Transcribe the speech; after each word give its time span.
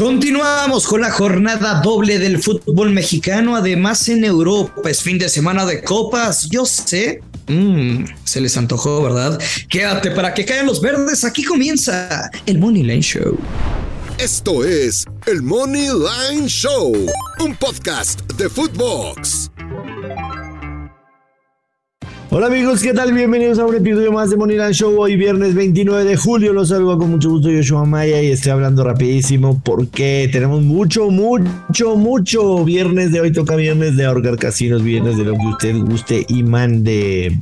Continuamos 0.00 0.86
con 0.86 1.02
la 1.02 1.10
jornada 1.10 1.82
doble 1.82 2.18
del 2.18 2.42
fútbol 2.42 2.88
mexicano. 2.88 3.54
Además, 3.54 4.08
en 4.08 4.24
Europa 4.24 4.88
es 4.88 5.02
fin 5.02 5.18
de 5.18 5.28
semana 5.28 5.66
de 5.66 5.82
copas. 5.82 6.48
Yo 6.48 6.64
sé, 6.64 7.20
mm, 7.48 8.04
se 8.24 8.40
les 8.40 8.56
antojó, 8.56 9.02
¿verdad? 9.02 9.38
Quédate 9.68 10.10
para 10.12 10.32
que 10.32 10.46
caigan 10.46 10.64
los 10.64 10.80
verdes. 10.80 11.22
Aquí 11.22 11.44
comienza 11.44 12.30
el 12.46 12.58
Money 12.58 12.82
Line 12.82 13.02
Show. 13.02 13.38
Esto 14.16 14.64
es 14.64 15.04
el 15.26 15.42
Money 15.42 15.88
Line 15.88 16.48
Show, 16.48 16.94
un 17.38 17.54
podcast 17.56 18.22
de 18.38 18.48
Footbox. 18.48 19.49
Hola 22.32 22.46
amigos, 22.46 22.80
¿qué 22.80 22.94
tal? 22.94 23.12
Bienvenidos 23.12 23.58
a 23.58 23.66
un 23.66 23.74
episodio 23.74 24.12
más 24.12 24.30
de 24.30 24.36
Moneyland 24.36 24.72
Show. 24.72 24.96
Hoy 25.00 25.16
viernes 25.16 25.52
29 25.52 26.04
de 26.04 26.16
julio 26.16 26.52
los 26.52 26.68
saludo 26.68 26.96
con 26.96 27.10
mucho 27.10 27.28
gusto 27.28 27.50
yo 27.50 27.56
Yoshua 27.56 27.84
Maya 27.86 28.22
y 28.22 28.30
estoy 28.30 28.52
hablando 28.52 28.84
rapidísimo 28.84 29.60
porque 29.64 30.28
tenemos 30.30 30.62
mucho, 30.62 31.10
mucho, 31.10 31.96
mucho 31.96 32.64
viernes 32.64 33.10
de 33.10 33.20
hoy. 33.20 33.32
Toca 33.32 33.56
viernes 33.56 33.96
de 33.96 34.06
ahorcar 34.06 34.36
casinos, 34.36 34.84
viernes 34.84 35.16
de 35.16 35.24
lo 35.24 35.32
que 35.32 35.44
usted 35.44 35.76
guste 35.78 36.24
y 36.28 36.44
mande 36.44 37.36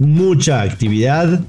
mucha 0.00 0.62
actividad. 0.62 1.40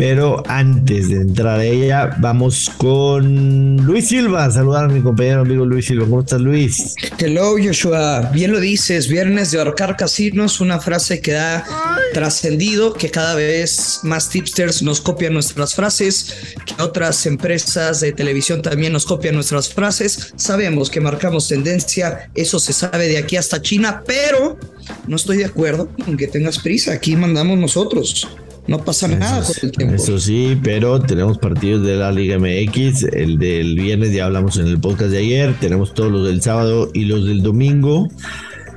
Pero 0.00 0.42
antes 0.46 1.10
de 1.10 1.16
entrar 1.16 1.60
a 1.60 1.64
ella, 1.66 2.16
vamos 2.20 2.70
con 2.78 3.76
Luis 3.84 4.08
Silva. 4.08 4.50
Saludar 4.50 4.86
a 4.86 4.88
mi 4.88 5.02
compañero 5.02 5.42
amigo 5.42 5.66
Luis 5.66 5.84
Silva. 5.84 6.06
¿Cómo 6.06 6.20
estás, 6.20 6.40
Luis? 6.40 6.94
Hello, 7.18 7.56
Joshua. 7.62 8.30
Bien 8.32 8.50
lo 8.50 8.60
dices, 8.60 9.08
viernes 9.08 9.50
de 9.50 9.58
ahorcar 9.58 9.98
casinos, 9.98 10.62
una 10.62 10.80
frase 10.80 11.20
que 11.20 11.36
ha 11.36 11.66
trascendido, 12.14 12.94
que 12.94 13.10
cada 13.10 13.34
vez 13.34 14.00
más 14.02 14.30
tipsters 14.30 14.82
nos 14.82 15.02
copian 15.02 15.34
nuestras 15.34 15.74
frases, 15.74 16.34
que 16.64 16.82
otras 16.82 17.26
empresas 17.26 18.00
de 18.00 18.12
televisión 18.12 18.62
también 18.62 18.94
nos 18.94 19.04
copian 19.04 19.34
nuestras 19.34 19.68
frases. 19.68 20.32
Sabemos 20.34 20.88
que 20.88 21.02
marcamos 21.02 21.46
tendencia, 21.46 22.30
eso 22.34 22.58
se 22.58 22.72
sabe 22.72 23.06
de 23.06 23.18
aquí 23.18 23.36
hasta 23.36 23.60
China, 23.60 24.02
pero 24.06 24.58
no 25.06 25.16
estoy 25.16 25.36
de 25.36 25.44
acuerdo 25.44 25.90
con 26.02 26.16
que 26.16 26.26
tengas 26.26 26.58
prisa. 26.58 26.92
Aquí 26.92 27.16
mandamos 27.16 27.58
nosotros. 27.58 28.26
No 28.70 28.78
pasa 28.84 29.08
nada 29.08 29.40
eso, 29.40 29.52
con 29.52 29.68
el 29.68 29.76
tiempo. 29.76 29.94
Eso 29.96 30.20
sí, 30.20 30.56
pero 30.62 31.00
tenemos 31.00 31.38
partidos 31.38 31.84
de 31.84 31.96
la 31.96 32.12
Liga 32.12 32.38
MX. 32.38 33.02
El 33.02 33.36
del 33.36 33.74
viernes 33.74 34.12
ya 34.12 34.26
hablamos 34.26 34.58
en 34.58 34.68
el 34.68 34.78
podcast 34.78 35.10
de 35.10 35.18
ayer. 35.18 35.56
Tenemos 35.58 35.92
todos 35.92 36.12
los 36.12 36.28
del 36.28 36.40
sábado 36.40 36.88
y 36.94 37.06
los 37.06 37.26
del 37.26 37.42
domingo. 37.42 38.08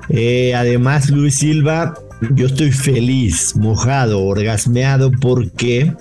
Eh, 0.09 0.55
además, 0.55 1.11
Luis 1.11 1.35
Silva, 1.35 1.93
yo 2.33 2.47
estoy 2.47 2.71
feliz, 2.71 3.55
mojado, 3.55 4.23
orgasmeado 4.23 5.11
porque. 5.11 5.93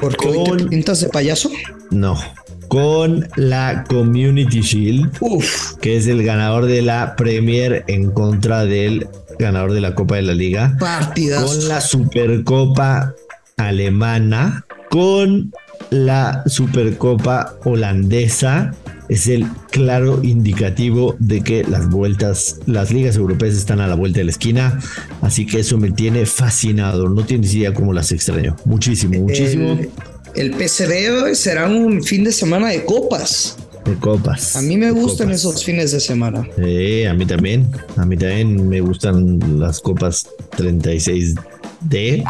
¿Porque 0.00 0.26
hoy 0.26 0.56
te 0.56 0.64
pintas 0.64 1.00
de 1.00 1.08
payaso? 1.08 1.48
No. 1.92 2.18
Con 2.66 3.28
la 3.36 3.84
Community 3.88 4.62
Shield, 4.62 5.12
Uf. 5.20 5.76
que 5.80 5.96
es 5.96 6.08
el 6.08 6.24
ganador 6.24 6.66
de 6.66 6.82
la 6.82 7.14
Premier 7.14 7.84
en 7.86 8.10
contra 8.10 8.64
del 8.64 9.06
ganador 9.42 9.72
de 9.72 9.80
la 9.80 9.94
Copa 9.94 10.16
de 10.16 10.22
la 10.22 10.34
Liga. 10.34 10.76
Partidas. 10.78 11.44
Con 11.44 11.68
la 11.68 11.80
Supercopa 11.80 13.14
alemana, 13.56 14.64
con 14.90 15.52
la 15.90 16.42
Supercopa 16.46 17.54
holandesa. 17.64 18.74
Es 19.08 19.26
el 19.26 19.46
claro 19.70 20.22
indicativo 20.22 21.16
de 21.18 21.42
que 21.42 21.64
las 21.64 21.90
vueltas, 21.90 22.60
las 22.66 22.92
ligas 22.92 23.16
europeas 23.16 23.54
están 23.54 23.80
a 23.80 23.86
la 23.86 23.94
vuelta 23.94 24.20
de 24.20 24.24
la 24.24 24.30
esquina. 24.30 24.80
Así 25.20 25.44
que 25.44 25.60
eso 25.60 25.76
me 25.76 25.90
tiene 25.90 26.24
fascinado. 26.24 27.10
No 27.10 27.24
tienes 27.26 27.52
idea 27.54 27.74
cómo 27.74 27.92
las 27.92 28.10
extraño. 28.10 28.56
Muchísimo, 28.64 29.20
muchísimo. 29.20 29.72
El, 29.72 29.90
el 30.34 30.50
PCB 30.52 31.34
será 31.34 31.68
un 31.68 32.02
fin 32.02 32.24
de 32.24 32.32
semana 32.32 32.68
de 32.68 32.84
copas. 32.86 33.58
De 33.84 33.94
copas. 33.96 34.54
A 34.56 34.62
mí 34.62 34.76
me 34.76 34.86
de 34.86 34.92
gustan 34.92 35.26
copas. 35.28 35.40
esos 35.40 35.64
fines 35.64 35.90
de 35.92 36.00
semana. 36.00 36.46
Sí, 36.56 37.04
a 37.04 37.14
mí 37.14 37.26
también. 37.26 37.66
A 37.96 38.04
mí 38.06 38.16
también 38.16 38.68
me 38.68 38.80
gustan 38.80 39.40
las 39.58 39.80
copas 39.80 40.26
36D. 40.56 42.24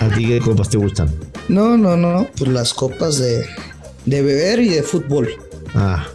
¿A 0.00 0.08
ti 0.14 0.26
qué 0.26 0.38
copas 0.40 0.68
te 0.68 0.76
gustan? 0.78 1.08
No, 1.48 1.76
no, 1.78 1.96
no. 1.96 2.26
Pues 2.38 2.50
las 2.50 2.74
copas 2.74 3.18
de, 3.18 3.44
de 4.06 4.22
beber 4.22 4.60
y 4.60 4.68
de 4.68 4.82
fútbol. 4.82 5.28
Ah. 5.74 6.06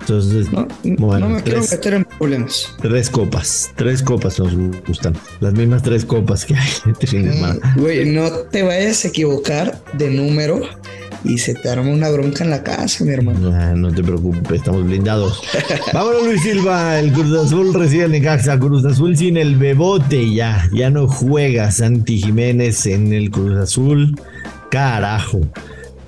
Entonces, 0.00 0.50
No, 0.50 0.66
bueno, 0.82 1.28
no 1.28 1.34
me 1.36 1.42
quiero 1.42 1.60
tres, 1.60 1.70
meter 1.72 1.94
en 1.94 2.04
problemas. 2.04 2.74
tres 2.80 3.10
copas. 3.10 3.70
Tres 3.76 4.02
copas 4.02 4.40
nos 4.40 4.52
gustan. 4.86 5.14
Las 5.40 5.52
mismas 5.52 5.82
tres 5.82 6.04
copas 6.04 6.44
que 6.46 6.56
hay 6.56 6.68
este 6.90 7.06
fin 7.06 7.26
de 7.26 7.34
semana. 7.34 7.74
Mm, 7.76 7.80
Güey, 7.80 8.06
no 8.10 8.28
te 8.50 8.62
vayas 8.64 9.04
a 9.04 9.08
equivocar 9.08 9.80
de 9.92 10.10
número 10.10 10.62
y 11.24 11.38
se 11.38 11.54
te 11.54 11.68
arma 11.68 11.90
una 11.90 12.08
bronca 12.10 12.44
en 12.44 12.50
la 12.50 12.62
casa, 12.62 13.04
mi 13.04 13.12
hermano. 13.12 13.50
Ah, 13.54 13.72
no 13.76 13.92
te 13.92 14.02
preocupes, 14.02 14.52
estamos 14.58 14.84
blindados. 14.84 15.42
Vámonos, 15.92 16.24
Luis 16.24 16.42
Silva. 16.42 16.98
El 16.98 17.12
Cruz 17.12 17.46
Azul 17.46 17.74
recibe 17.74 18.04
al 18.04 18.12
Necaxa. 18.12 18.58
Cruz 18.58 18.84
Azul 18.84 19.16
sin 19.16 19.36
el 19.36 19.56
bebote 19.56 20.32
ya. 20.32 20.68
Ya 20.72 20.90
no 20.90 21.06
juega 21.08 21.70
Santi 21.70 22.20
Jiménez 22.20 22.86
en 22.86 23.12
el 23.12 23.30
Cruz 23.30 23.56
Azul. 23.58 24.14
Carajo. 24.70 25.40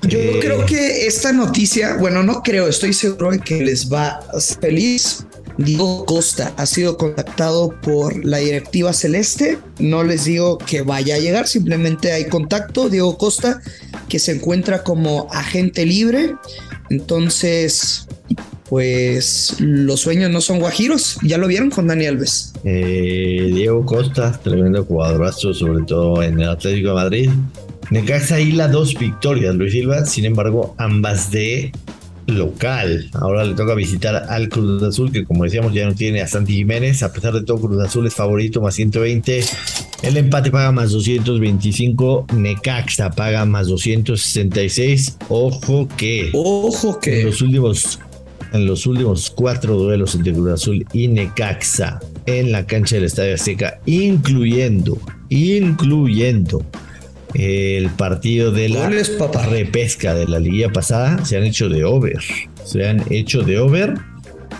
Yo 0.03 0.19
Eh, 0.19 0.39
creo 0.41 0.65
que 0.65 1.07
esta 1.07 1.31
noticia, 1.31 1.95
bueno, 1.97 2.23
no 2.23 2.41
creo, 2.43 2.67
estoy 2.67 2.93
seguro 2.93 3.31
de 3.31 3.39
que 3.39 3.63
les 3.63 3.91
va 3.91 4.19
feliz. 4.59 5.25
Diego 5.57 6.03
Costa 6.05 6.51
ha 6.57 6.65
sido 6.65 6.97
contactado 6.97 7.79
por 7.81 8.25
la 8.25 8.39
directiva 8.39 8.91
celeste. 8.91 9.59
No 9.79 10.03
les 10.03 10.25
digo 10.25 10.57
que 10.57 10.81
vaya 10.81 11.15
a 11.15 11.19
llegar, 11.19 11.47
simplemente 11.47 12.11
hay 12.11 12.25
contacto. 12.27 12.89
Diego 12.89 13.17
Costa, 13.17 13.61
que 14.07 14.19
se 14.19 14.33
encuentra 14.33 14.83
como 14.83 15.27
agente 15.31 15.85
libre. 15.85 16.35
Entonces, 16.89 18.07
pues 18.69 19.57
los 19.59 19.99
sueños 20.01 20.31
no 20.31 20.41
son 20.41 20.59
guajiros. 20.59 21.17
Ya 21.21 21.37
lo 21.37 21.47
vieron 21.47 21.69
con 21.69 21.87
Dani 21.87 22.05
Alves. 22.05 22.53
Eh, 22.63 23.51
Diego 23.53 23.85
Costa, 23.85 24.31
tremendo 24.43 24.83
jugadorazo, 24.85 25.53
sobre 25.53 25.83
todo 25.85 26.23
en 26.23 26.39
el 26.39 26.49
Atlético 26.49 26.89
de 26.89 26.93
Madrid. 26.95 27.29
Necaxa 27.91 28.39
hila 28.39 28.69
dos 28.69 28.95
victorias, 28.97 29.53
Luis 29.55 29.73
Silva, 29.73 30.05
sin 30.05 30.25
embargo, 30.25 30.73
ambas 30.77 31.29
de 31.31 31.71
local. 32.27 33.09
Ahora 33.13 33.43
le 33.43 33.53
toca 33.53 33.75
visitar 33.75 34.15
al 34.15 34.49
Cruz 34.49 34.81
Azul, 34.83 35.11
que 35.11 35.25
como 35.25 35.43
decíamos 35.43 35.73
ya 35.73 35.85
no 35.85 35.93
tiene 35.93 36.21
a 36.21 36.27
Santi 36.27 36.53
Jiménez. 36.53 37.03
A 37.03 37.11
pesar 37.11 37.33
de 37.33 37.43
todo, 37.43 37.59
Cruz 37.59 37.83
Azul 37.83 38.07
es 38.07 38.13
favorito, 38.13 38.61
más 38.61 38.75
120. 38.75 39.43
El 40.03 40.17
empate 40.17 40.51
paga 40.51 40.71
más 40.73 40.91
225. 40.91 42.27
Necaxa 42.35 43.09
paga 43.09 43.45
más 43.45 43.67
266. 43.67 45.17
Ojo 45.29 45.87
que 45.97 46.29
Ojo 46.33 46.95
en 46.95 46.99
que 46.99 47.23
los 47.23 47.41
últimos 47.41 47.99
en 48.51 48.67
los 48.67 48.85
últimos 48.85 49.31
cuatro 49.31 49.75
duelos 49.75 50.13
entre 50.13 50.33
Cruz 50.33 50.51
Azul 50.51 50.85
y 50.93 51.07
Necaxa 51.07 51.99
en 52.27 52.51
la 52.51 52.67
cancha 52.67 52.95
del 52.95 53.05
Estadio 53.05 53.33
Azteca, 53.33 53.79
incluyendo, 53.85 54.99
incluyendo 55.29 56.63
el 57.33 57.89
partido 57.89 58.51
de 58.51 58.69
la 58.69 58.89
repesca 58.89 60.13
de 60.13 60.27
la 60.27 60.39
liguilla 60.39 60.69
pasada, 60.69 61.25
se 61.25 61.37
han 61.37 61.43
hecho 61.43 61.67
de 61.67 61.83
over. 61.83 62.19
Se 62.63 62.87
han 62.87 63.03
hecho 63.11 63.41
de 63.41 63.57
over. 63.57 63.95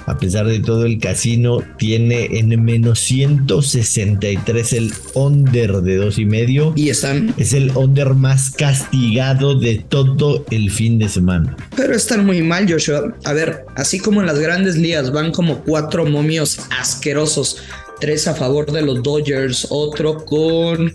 A 0.06 0.18
pesar 0.18 0.46
de 0.48 0.60
todo, 0.60 0.86
el 0.86 1.00
casino 1.00 1.60
tiene 1.78 2.38
en 2.40 2.64
menos 2.64 3.00
163 3.00 4.74
el 4.74 4.94
under 5.14 5.82
de 5.82 5.98
dos 5.98 6.18
y 6.18 6.26
medio. 6.26 6.74
y 6.76 6.90
están, 6.90 7.34
Es 7.38 7.54
el 7.54 7.72
under 7.76 8.14
más 8.14 8.52
castigado 8.52 9.56
de 9.60 9.84
todo 9.90 10.46
el 10.52 10.70
fin 10.72 11.00
de 11.00 11.10
semana. 11.10 11.56
pero 11.76 11.96
están 11.96 12.26
muy 12.26 12.42
mal, 12.42 12.72
Joshua. 12.72 13.16
A 13.24 13.34
ver, 13.34 13.66
así 13.76 14.00
como 14.00 14.22
en 14.22 14.28
las 14.28 14.40
grandes 14.40 14.76
ligas 14.78 15.12
van 15.12 15.32
como 15.32 15.60
cuatro 15.64 16.06
momios 16.06 16.60
asquerosos, 16.80 17.58
tres 18.00 18.28
a 18.28 18.34
favor 18.36 18.72
de 18.72 18.82
los 18.82 19.02
Dodgers, 19.04 19.68
otro 19.70 20.24
con 20.26 20.94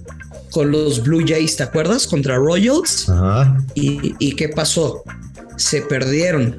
con 0.50 0.70
los 0.70 1.03
Blue 1.03 1.22
Jays, 1.26 1.56
¿te 1.56 1.62
acuerdas? 1.62 2.06
Contra 2.06 2.36
Royals. 2.36 3.06
Ajá. 3.10 3.59
¿Y, 3.75 4.15
y 4.19 4.32
qué 4.34 4.48
pasó? 4.48 5.03
Se 5.56 5.82
perdieron. 5.82 6.56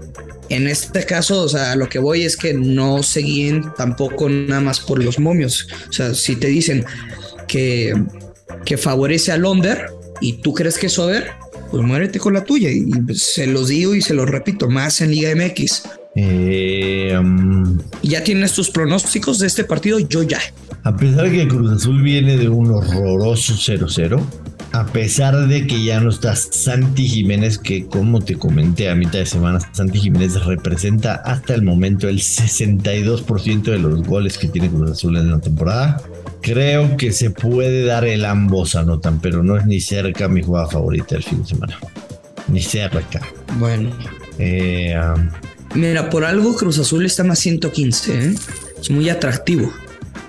En 0.50 0.68
este 0.68 1.06
caso, 1.06 1.44
o 1.44 1.50
sea, 1.50 1.76
lo 1.76 1.88
que 1.90 2.00
voy 2.00 2.24
es 2.24 2.36
que 2.36 2.54
no 2.54 3.04
se 3.04 3.22
guíen 3.22 3.64
tampoco 3.78 4.30
nada 4.30 4.62
más 4.62 4.80
por 4.80 5.04
los 5.04 5.20
momios. 5.20 5.68
O 5.90 5.94
sea, 5.94 6.14
si 6.14 6.36
te 6.36 6.48
dicen 6.48 6.86
que, 7.48 7.94
que 8.66 8.78
favorece 8.78 9.32
al 9.32 9.46
under 9.46 9.88
y 10.22 10.34
tú 10.42 10.54
crees 10.54 10.78
que 10.78 10.88
es 10.88 10.98
over, 10.98 11.32
pues 11.70 11.84
muérete 11.84 12.20
con 12.20 12.34
la 12.34 12.44
tuya. 12.44 12.70
Y 12.72 12.92
se 13.14 13.48
los 13.48 13.68
digo 13.68 13.94
y 13.94 14.02
se 14.02 14.14
los 14.14 14.30
repito, 14.30 14.70
más 14.70 15.02
en 15.02 15.12
Liga 15.12 15.36
MX. 15.36 15.84
Eh, 16.22 17.18
um, 17.18 17.78
¿Ya 18.04 18.22
tienes 18.26 18.52
tus 18.52 18.70
pronósticos 18.70 19.40
de 19.40 19.48
este 19.48 19.64
partido? 19.64 20.00
Yo 20.00 20.22
ya. 20.24 20.40
a 20.84 20.96
pesar 20.98 21.30
de 21.30 21.32
que 21.32 21.48
Cruz 21.48 21.72
Azul 21.72 22.02
viene 22.02 22.36
de 22.36 22.50
un 22.50 22.72
horroroso 22.72 23.54
0-0, 23.54 24.22
a 24.74 24.86
pesar 24.88 25.48
de 25.48 25.66
que 25.66 25.82
ya 25.82 26.02
no 26.02 26.10
está 26.10 26.36
Santi 26.36 27.08
Jiménez, 27.08 27.58
que 27.58 27.86
como 27.86 28.20
te 28.20 28.36
comenté 28.36 28.90
a 28.90 28.96
mitad 28.96 29.20
de 29.20 29.26
semana, 29.26 29.60
Santi 29.72 30.00
Jiménez 30.00 30.44
representa 30.44 31.16
hasta 31.16 31.54
el 31.56 31.62
momento 31.62 32.10
el 32.10 32.20
62% 32.20 33.62
de 33.64 33.80
los 33.80 34.04
goles 34.04 34.38
que 34.38 34.50
tiene 34.50 34.70
Cruz 34.70 34.92
Azul 34.92 35.16
en 35.16 35.32
la 35.32 35.40
temporada. 35.40 36.02
Creo 36.42 36.98
que 36.98 37.14
se 37.14 37.30
puede 37.32 37.86
dar 37.86 38.04
el 38.06 38.26
ambos 38.26 38.76
anotan, 38.76 39.22
pero 39.22 39.42
no 39.42 39.56
es 39.56 39.66
ni 39.66 39.80
cerca 39.80 40.28
mi 40.28 40.42
jugada 40.44 40.68
favorita 40.68 41.16
del 41.16 41.24
fin 41.24 41.42
de 41.44 41.48
semana. 41.48 41.80
Ni 42.50 42.62
cerca. 42.62 43.22
Bueno, 43.58 43.90
Eh, 44.42 44.96
um, 44.98 45.30
Mira, 45.76 46.10
por 46.10 46.26
algo 46.26 46.56
Cruz 46.56 46.80
Azul 46.80 47.06
está 47.06 47.24
más 47.24 47.40
115, 47.40 48.14
¿eh? 48.14 48.36
Es 48.80 48.90
muy 48.90 49.10
atractivo 49.10 49.72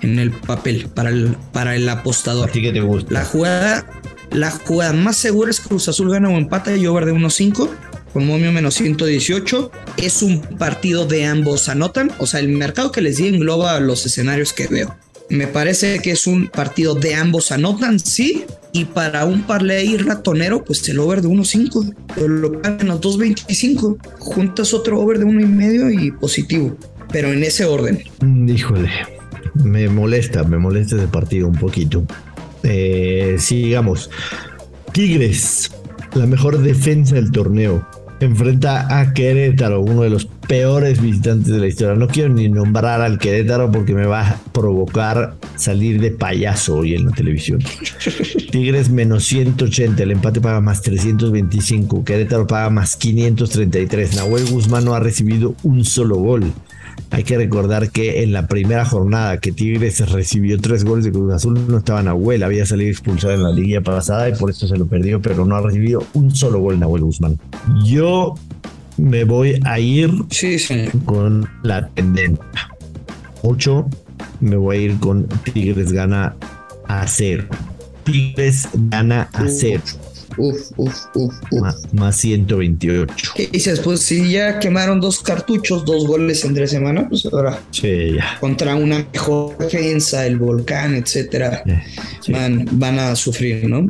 en 0.01 0.19
el 0.19 0.31
papel 0.31 0.87
para 0.93 1.09
el, 1.09 1.35
para 1.51 1.75
el 1.75 1.87
apostador. 1.89 2.49
Así 2.49 2.61
que 2.61 2.71
te 2.71 2.81
gusta. 2.81 3.13
La 3.13 3.25
jugada, 3.25 3.85
la 4.31 4.51
jugada 4.51 4.93
más 4.93 5.17
segura 5.17 5.49
es 5.49 5.59
Cruz 5.59 5.87
Azul 5.87 6.11
gana 6.11 6.29
o 6.29 6.37
empata 6.37 6.75
y 6.75 6.85
over 6.85 7.05
de 7.05 7.13
1.5 7.13 7.69
con 8.13 8.27
momio 8.27 8.51
menos 8.51 8.75
118. 8.75 9.71
Es 9.97 10.21
un 10.21 10.41
partido 10.41 11.05
de 11.05 11.25
ambos 11.25 11.69
anotan. 11.69 12.11
O 12.19 12.27
sea, 12.27 12.39
el 12.39 12.49
mercado 12.49 12.91
que 12.91 13.01
les 13.01 13.17
di 13.17 13.27
engloba 13.27 13.79
los 13.79 14.05
escenarios 14.05 14.53
que 14.53 14.67
veo. 14.67 14.95
Me 15.31 15.47
parece 15.47 15.99
que 16.01 16.11
es 16.11 16.27
un 16.27 16.49
partido 16.49 16.93
de 16.93 17.15
ambos 17.15 17.53
anotan, 17.53 17.99
sí. 17.99 18.43
Y 18.73 18.83
para 18.83 19.23
un 19.23 19.43
parlay 19.43 19.97
ratonero, 19.97 20.61
pues 20.61 20.87
el 20.89 20.99
over 20.99 21.21
de 21.21 21.29
1.5. 21.29 21.95
Pero 22.13 22.27
lo 22.27 22.61
pagan 22.61 22.89
los 22.89 22.99
2.25. 22.99 23.97
Juntas 24.19 24.73
otro 24.73 24.99
over 24.99 25.19
de 25.19 25.25
1.5 25.25 26.03
y 26.03 26.11
positivo. 26.11 26.75
Pero 27.13 27.31
en 27.31 27.43
ese 27.43 27.63
orden. 27.63 28.03
Mm, 28.19 28.49
Híjole, 28.49 28.89
me 29.53 29.87
molesta, 29.87 30.43
me 30.43 30.57
molesta 30.57 30.97
ese 30.97 31.07
partido 31.07 31.47
un 31.47 31.55
poquito. 31.55 32.03
Eh, 32.63 33.37
sigamos. 33.39 34.09
Tigres, 34.91 35.71
la 36.13 36.25
mejor 36.25 36.61
defensa 36.61 37.15
del 37.15 37.31
torneo. 37.31 37.87
Enfrenta 38.21 38.99
a 38.99 39.13
Querétaro, 39.13 39.81
uno 39.81 40.03
de 40.03 40.11
los 40.11 40.25
peores 40.47 41.01
visitantes 41.01 41.51
de 41.51 41.59
la 41.59 41.65
historia. 41.65 41.95
No 41.95 42.07
quiero 42.07 42.29
ni 42.29 42.47
nombrar 42.49 43.01
al 43.01 43.17
Querétaro 43.17 43.71
porque 43.71 43.95
me 43.95 44.05
va 44.05 44.27
a 44.27 44.37
provocar 44.51 45.35
salir 45.55 45.99
de 45.99 46.11
payaso 46.11 46.77
hoy 46.77 46.93
en 46.93 47.07
la 47.07 47.11
televisión. 47.13 47.63
Tigres 48.51 48.91
menos 48.91 49.23
180, 49.25 50.03
el 50.03 50.11
empate 50.11 50.39
paga 50.39 50.61
más 50.61 50.83
325, 50.83 52.05
Querétaro 52.05 52.45
paga 52.45 52.69
más 52.69 52.95
533. 52.95 54.15
Nahuel 54.15 54.45
Guzmán 54.51 54.85
no 54.85 54.93
ha 54.93 54.99
recibido 54.99 55.55
un 55.63 55.83
solo 55.83 56.17
gol. 56.17 56.51
Hay 57.09 57.23
que 57.23 57.35
recordar 57.37 57.89
que 57.91 58.23
en 58.23 58.31
la 58.31 58.47
primera 58.47 58.85
jornada 58.85 59.37
que 59.39 59.51
Tigres 59.51 59.99
recibió 60.11 60.59
tres 60.59 60.83
goles 60.85 61.03
de 61.03 61.11
Cruz 61.11 61.33
Azul, 61.33 61.59
no 61.67 61.79
estaba 61.79 62.01
Nahuel, 62.03 62.43
había 62.43 62.65
salido 62.65 62.89
expulsado 62.89 63.33
en 63.33 63.43
la 63.43 63.51
liga 63.51 63.81
pasada 63.81 64.29
y 64.29 64.33
por 64.35 64.49
eso 64.49 64.67
se 64.67 64.77
lo 64.77 64.85
perdió, 64.87 65.21
pero 65.21 65.45
no 65.45 65.55
ha 65.55 65.61
recibido 65.61 66.03
un 66.13 66.33
solo 66.33 66.59
gol 66.59 66.79
Nahuel 66.79 67.03
Guzmán. 67.03 67.37
Yo 67.85 68.35
me 68.97 69.23
voy 69.25 69.59
a 69.65 69.79
ir 69.79 70.09
Sí, 70.29 70.57
sí. 70.59 70.85
con 71.05 71.49
la 71.63 71.87
tendencia. 71.89 72.45
8, 73.41 73.85
me 74.39 74.55
voy 74.55 74.77
a 74.77 74.79
ir 74.81 74.99
con 74.99 75.27
Tigres 75.53 75.91
gana 75.91 76.35
a 76.87 77.07
cero. 77.07 77.45
Tigres 78.03 78.67
gana 78.73 79.29
a 79.33 79.47
cero, 79.47 79.81
Uf, 80.37 80.71
uf, 80.77 80.95
uf, 81.15 81.33
más 81.93 82.15
128. 82.17 83.13
¿Qué 83.35 83.47
dices? 83.51 83.79
Pues 83.81 83.99
si 84.01 84.31
ya 84.31 84.59
quemaron 84.59 84.99
dos 85.01 85.21
cartuchos, 85.21 85.85
dos 85.85 86.05
goles 86.07 86.43
en 86.45 86.53
tres 86.53 86.71
semanas, 86.71 87.05
pues 87.09 87.25
ahora 87.31 87.59
Sí, 87.71 88.13
ya. 88.15 88.37
contra 88.39 88.75
una 88.75 89.05
mejor 89.13 89.57
defensa, 89.57 90.25
el 90.25 90.37
volcán, 90.37 90.95
etcétera, 90.95 91.63
sí. 92.21 92.31
van, 92.31 92.67
van 92.73 92.99
a 92.99 93.15
sufrir, 93.15 93.67
¿no? 93.69 93.87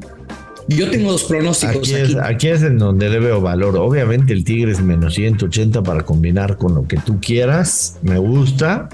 Yo 0.68 0.90
tengo 0.90 1.12
dos 1.12 1.24
pronósticos 1.26 1.78
Aquí 1.90 1.94
aquí. 1.96 2.12
es, 2.14 2.18
aquí 2.18 2.48
es 2.48 2.62
en 2.62 2.78
donde 2.78 3.10
le 3.10 3.20
veo 3.20 3.42
valor. 3.42 3.76
Obviamente 3.78 4.32
el 4.32 4.44
Tigre 4.46 4.72
es 4.72 4.80
menos 4.80 5.16
180 5.16 5.82
para 5.84 6.04
combinar 6.04 6.56
con 6.58 6.76
lo 6.76 6.88
que 6.88 6.98
tú 6.98 7.20
quieras. 7.20 7.98
Me 8.04 8.18
gusta, 8.20 8.88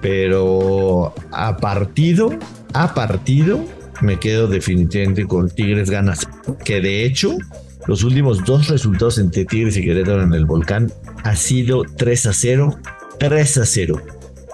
pero 0.00 1.14
a 1.30 1.56
partido, 1.56 2.30
a 2.74 2.94
partido, 2.94 3.64
me 4.00 4.18
quedo 4.18 4.46
definitivamente 4.46 5.26
con 5.26 5.48
Tigres 5.48 5.90
ganas. 5.90 6.26
Que 6.64 6.80
de 6.80 7.04
hecho, 7.04 7.36
los 7.86 8.02
últimos 8.04 8.44
dos 8.44 8.68
resultados 8.68 9.18
entre 9.18 9.44
Tigres 9.44 9.76
y 9.76 9.84
Querétaro 9.84 10.22
en 10.22 10.34
el 10.34 10.46
volcán 10.46 10.92
ha 11.24 11.36
sido 11.36 11.82
3 11.96 12.26
a 12.26 12.32
0, 12.32 12.78
3 13.18 13.58
a 13.58 13.66
0. 13.66 14.02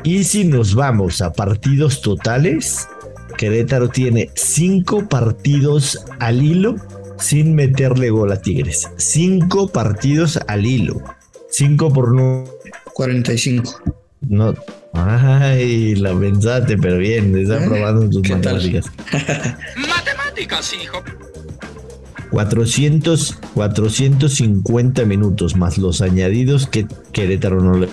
Y 0.05 0.25
si 0.25 0.45
nos 0.45 0.75
vamos 0.75 1.21
a 1.21 1.33
partidos 1.33 2.01
totales, 2.01 2.89
Querétaro 3.37 3.89
tiene 3.89 4.31
cinco 4.35 5.09
partidos 5.09 6.05
al 6.21 6.43
hilo 6.43 6.77
sin 7.19 7.55
meterle 7.55 8.11
gol 8.11 8.33
a 8.33 8.41
Tigres. 8.41 8.89
Cinco 8.97 9.69
partidos 9.69 10.39
al 10.47 10.67
hilo. 10.67 11.03
Cinco 11.51 11.93
por 11.93 12.15
no. 12.15 12.45
45. 12.95 13.81
no 14.23 14.55
ay, 15.07 15.95
la 15.97 16.19
pensaste, 16.19 16.77
pero 16.79 16.99
bien, 16.99 17.37
está 17.37 17.63
¿Eh? 17.63 17.67
probando 17.69 18.09
tus 18.11 18.23
¿Qué 18.23 18.35
tal? 18.37 18.57
matemáticas. 18.57 18.87
Matemáticas, 19.77 20.75
hijo. 20.75 21.03
400, 22.31 23.39
450 23.55 25.05
minutos 25.05 25.57
más 25.57 25.79
los 25.79 26.03
añadidos 26.03 26.67
que 26.67 26.87
Querétaro 27.13 27.61
no 27.63 27.79
le 27.79 27.89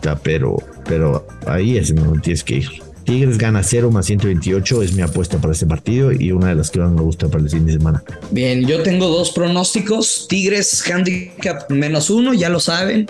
da, 0.00 0.16
pero, 0.16 0.56
pero 0.84 1.26
ahí 1.46 1.76
es 1.76 1.94
donde 1.94 2.20
tienes 2.20 2.44
que 2.44 2.56
ir. 2.58 2.68
Tigres 3.04 3.38
gana 3.38 3.62
0 3.62 3.90
más 3.90 4.06
128, 4.06 4.82
es 4.82 4.92
mi 4.94 5.02
apuesta 5.02 5.38
para 5.38 5.52
este 5.52 5.66
partido 5.66 6.10
y 6.12 6.32
una 6.32 6.48
de 6.48 6.54
las 6.54 6.70
que 6.70 6.80
más 6.80 6.90
me 6.90 7.02
gusta 7.02 7.28
para 7.28 7.42
el 7.44 7.50
fin 7.50 7.66
de 7.66 7.74
semana. 7.74 8.02
Bien, 8.30 8.66
yo 8.66 8.82
tengo 8.82 9.08
dos 9.08 9.30
pronósticos. 9.32 10.26
Tigres 10.28 10.82
handicap 10.90 11.70
menos 11.70 12.10
uno, 12.10 12.32
ya 12.34 12.48
lo 12.48 12.60
saben, 12.60 13.06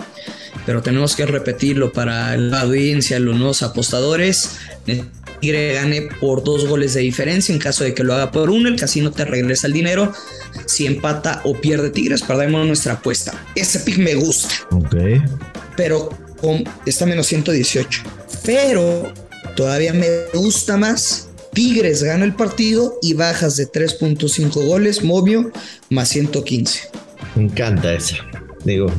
pero 0.65 0.81
tenemos 0.81 1.15
que 1.15 1.25
repetirlo 1.25 1.91
para 1.93 2.35
la 2.37 2.61
audiencia, 2.61 3.19
los 3.19 3.35
nuevos 3.37 3.63
apostadores. 3.63 4.51
Tigre 5.39 5.73
gane 5.73 6.03
por 6.19 6.43
dos 6.43 6.67
goles 6.67 6.93
de 6.93 7.01
diferencia. 7.01 7.53
En 7.53 7.59
caso 7.59 7.83
de 7.83 7.93
que 7.93 8.03
lo 8.03 8.13
haga 8.13 8.31
por 8.31 8.49
uno, 8.49 8.67
el 8.69 8.75
casino 8.79 9.11
te 9.11 9.25
regresa 9.25 9.67
el 9.67 9.73
dinero. 9.73 10.11
Si 10.65 10.85
empata 10.85 11.41
o 11.43 11.53
pierde 11.53 11.89
Tigres, 11.89 12.21
perdemos 12.21 12.65
nuestra 12.67 12.93
apuesta. 12.93 13.33
Ese 13.55 13.79
pick 13.79 13.97
me 13.97 14.15
gusta, 14.15 14.49
Ok. 14.71 14.95
pero 15.77 16.09
con, 16.41 16.63
está 16.85 17.05
menos 17.05 17.27
118. 17.27 18.01
Pero 18.45 19.11
todavía 19.55 19.93
me 19.93 20.07
gusta 20.33 20.77
más. 20.77 21.29
Tigres 21.53 22.03
gana 22.03 22.25
el 22.25 22.35
partido 22.35 22.99
y 23.01 23.13
bajas 23.13 23.55
de 23.55 23.71
3.5 23.71 24.65
goles, 24.65 25.03
Movio 25.03 25.51
más 25.89 26.09
115. 26.09 26.89
Me 27.35 27.43
encanta 27.43 27.93
esa. 27.93 28.17
Digo, 28.65 28.91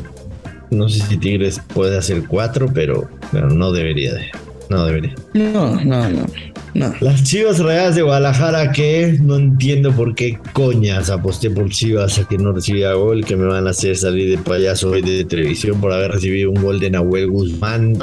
no 0.71 0.89
sé 0.89 1.01
si 1.07 1.17
Tigres 1.19 1.61
puede 1.75 1.99
hacer 1.99 2.27
4, 2.27 2.71
pero, 2.73 3.11
pero 3.31 3.51
no 3.51 3.73
debería 3.73 4.15
de. 4.15 4.31
No 4.69 4.85
debería. 4.87 5.15
No, 5.35 5.77
no, 5.85 6.09
no, 6.09 6.27
no. 6.75 6.95
Las 7.01 7.23
Chivas 7.23 7.59
Rayadas 7.61 7.95
de 7.95 8.03
Guadalajara 8.03 8.73
que 8.73 9.17
no 9.23 9.37
entiendo 9.37 9.93
por 9.93 10.15
qué 10.15 10.39
coñas 10.53 11.09
aposté 11.09 11.51
por 11.51 11.71
Chivas 11.71 12.19
a 12.19 12.27
que 12.27 12.37
no 12.37 12.53
recibía 12.53 12.93
gol, 12.95 13.25
que 13.25 13.37
me 13.37 13.47
van 13.47 13.67
a 13.67 13.71
hacer 13.71 13.97
salir 13.97 14.31
de 14.37 14.39
payaso 14.43 14.91
hoy 14.91 15.03
de 15.03 15.25
televisión 15.25 15.81
por 15.81 15.93
haber 15.93 16.11
recibido 16.13 16.51
un 16.51 16.61
gol 16.63 16.81
de 16.81 16.91
Nahuel 16.91 17.29
Guzmán 17.31 17.97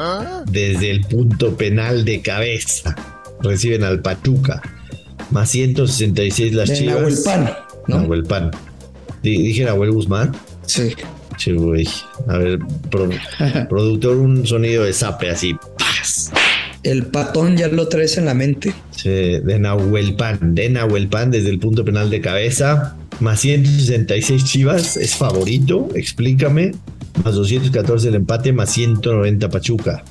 desde 0.49 0.90
el 0.92 1.02
punto 1.02 1.56
penal 1.57 2.06
de 2.06 2.21
cabeza. 2.21 2.95
Reciben 3.42 3.83
al 3.83 3.99
Pachuca. 4.02 4.61
Más 5.31 5.49
166 5.49 6.54
las 6.54 6.69
De 6.69 6.76
Chivas. 6.78 6.95
Nahuel 6.95 7.16
Pan, 7.26 7.54
¿no? 7.87 7.97
Nahuel 7.97 8.23
Pan. 8.23 8.52
Di- 9.21 9.42
Dije 9.42 9.66
Nahuel 9.66 9.92
Guzmán. 9.92 10.31
Sí. 10.66 10.94
Sí, 11.37 11.52
güey. 11.52 11.87
A 12.28 12.37
ver, 12.37 12.59
pro- 12.92 13.09
productor, 13.69 14.18
un 14.18 14.45
sonido 14.47 14.83
de 14.83 14.94
zape 14.94 15.30
así. 15.31 15.56
El 16.83 17.06
patón 17.06 17.56
ya 17.56 17.69
lo 17.69 17.87
traes 17.87 18.18
en 18.18 18.25
la 18.25 18.33
mente. 18.33 18.73
Sí, 18.92 19.09
de 19.09 19.59
Nahuel 19.59 20.16
Pan. 20.16 20.54
De 20.54 20.69
Nahuel 20.69 21.07
Pan 21.07 21.31
desde 21.31 21.49
el 21.49 21.59
punto 21.59 21.85
penal 21.85 22.09
de 22.09 22.19
cabeza. 22.19 22.97
Más 23.19 23.40
166 23.40 24.44
Chivas. 24.44 24.97
Es 24.97 25.16
favorito. 25.16 25.87
Explícame. 25.95 26.73
Más 27.23 27.35
214 27.35 28.09
el 28.09 28.16
empate. 28.16 28.52
Más 28.52 28.69
190 28.71 29.49
Pachuca. 29.49 30.04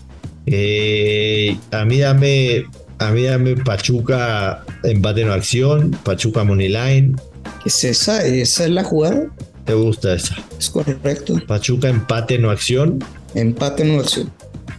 Eh, 0.47 1.57
a 1.71 1.85
mí 1.85 1.99
dame. 1.99 2.64
A 2.99 3.11
mí 3.11 3.25
dame 3.25 3.57
Pachuca 3.57 4.64
empate 4.83 5.25
no 5.25 5.33
acción. 5.35 5.91
Pachuca 5.91 6.43
money 6.43 6.69
line. 6.69 7.17
¿Qué 7.62 7.69
es 7.69 7.85
esa? 7.85 8.25
¿Esa 8.25 8.64
es 8.64 8.71
la 8.71 8.85
jugada? 8.85 9.26
¿Te 9.64 9.75
gusta 9.75 10.14
esa? 10.14 10.37
Es 10.59 10.71
correcto. 10.71 11.41
Pachuca 11.47 11.88
empate 11.88 12.38
no 12.38 12.50
acción. 12.50 13.05
Empate 13.35 13.83
en 13.83 13.99
acción. 13.99 14.33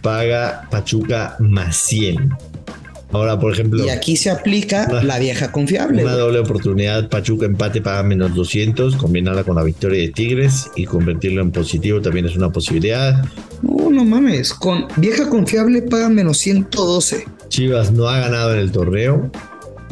Paga 0.04 0.68
Pachuca 0.70 1.34
más 1.40 1.76
100. 1.76 2.30
Ahora, 3.10 3.38
por 3.38 3.52
ejemplo, 3.52 3.84
Y 3.84 3.88
aquí 3.90 4.16
se 4.16 4.28
aplica 4.30 4.86
la 5.02 5.18
vieja 5.18 5.50
confiable. 5.50 6.02
una 6.02 6.14
doble 6.14 6.40
oportunidad, 6.40 7.08
Pachuca 7.08 7.46
empate 7.46 7.80
paga 7.80 8.02
menos 8.02 8.34
200, 8.34 8.96
combinarla 8.96 9.44
con 9.44 9.54
la 9.56 9.62
victoria 9.62 10.02
de 10.02 10.08
Tigres 10.08 10.70
y 10.76 10.84
convertirlo 10.84 11.40
en 11.40 11.52
positivo 11.52 12.02
también 12.02 12.26
es 12.26 12.36
una 12.36 12.50
posibilidad. 12.50 13.24
No, 13.62 13.88
no 13.88 14.04
mames. 14.04 14.52
Con 14.52 14.86
vieja 14.96 15.28
confiable 15.28 15.80
paga 15.82 16.08
menos 16.10 16.38
112. 16.38 17.24
Chivas 17.48 17.92
no 17.92 18.08
ha 18.08 18.18
ganado 18.18 18.52
en 18.52 18.58
el 18.58 18.72
torneo. 18.72 19.30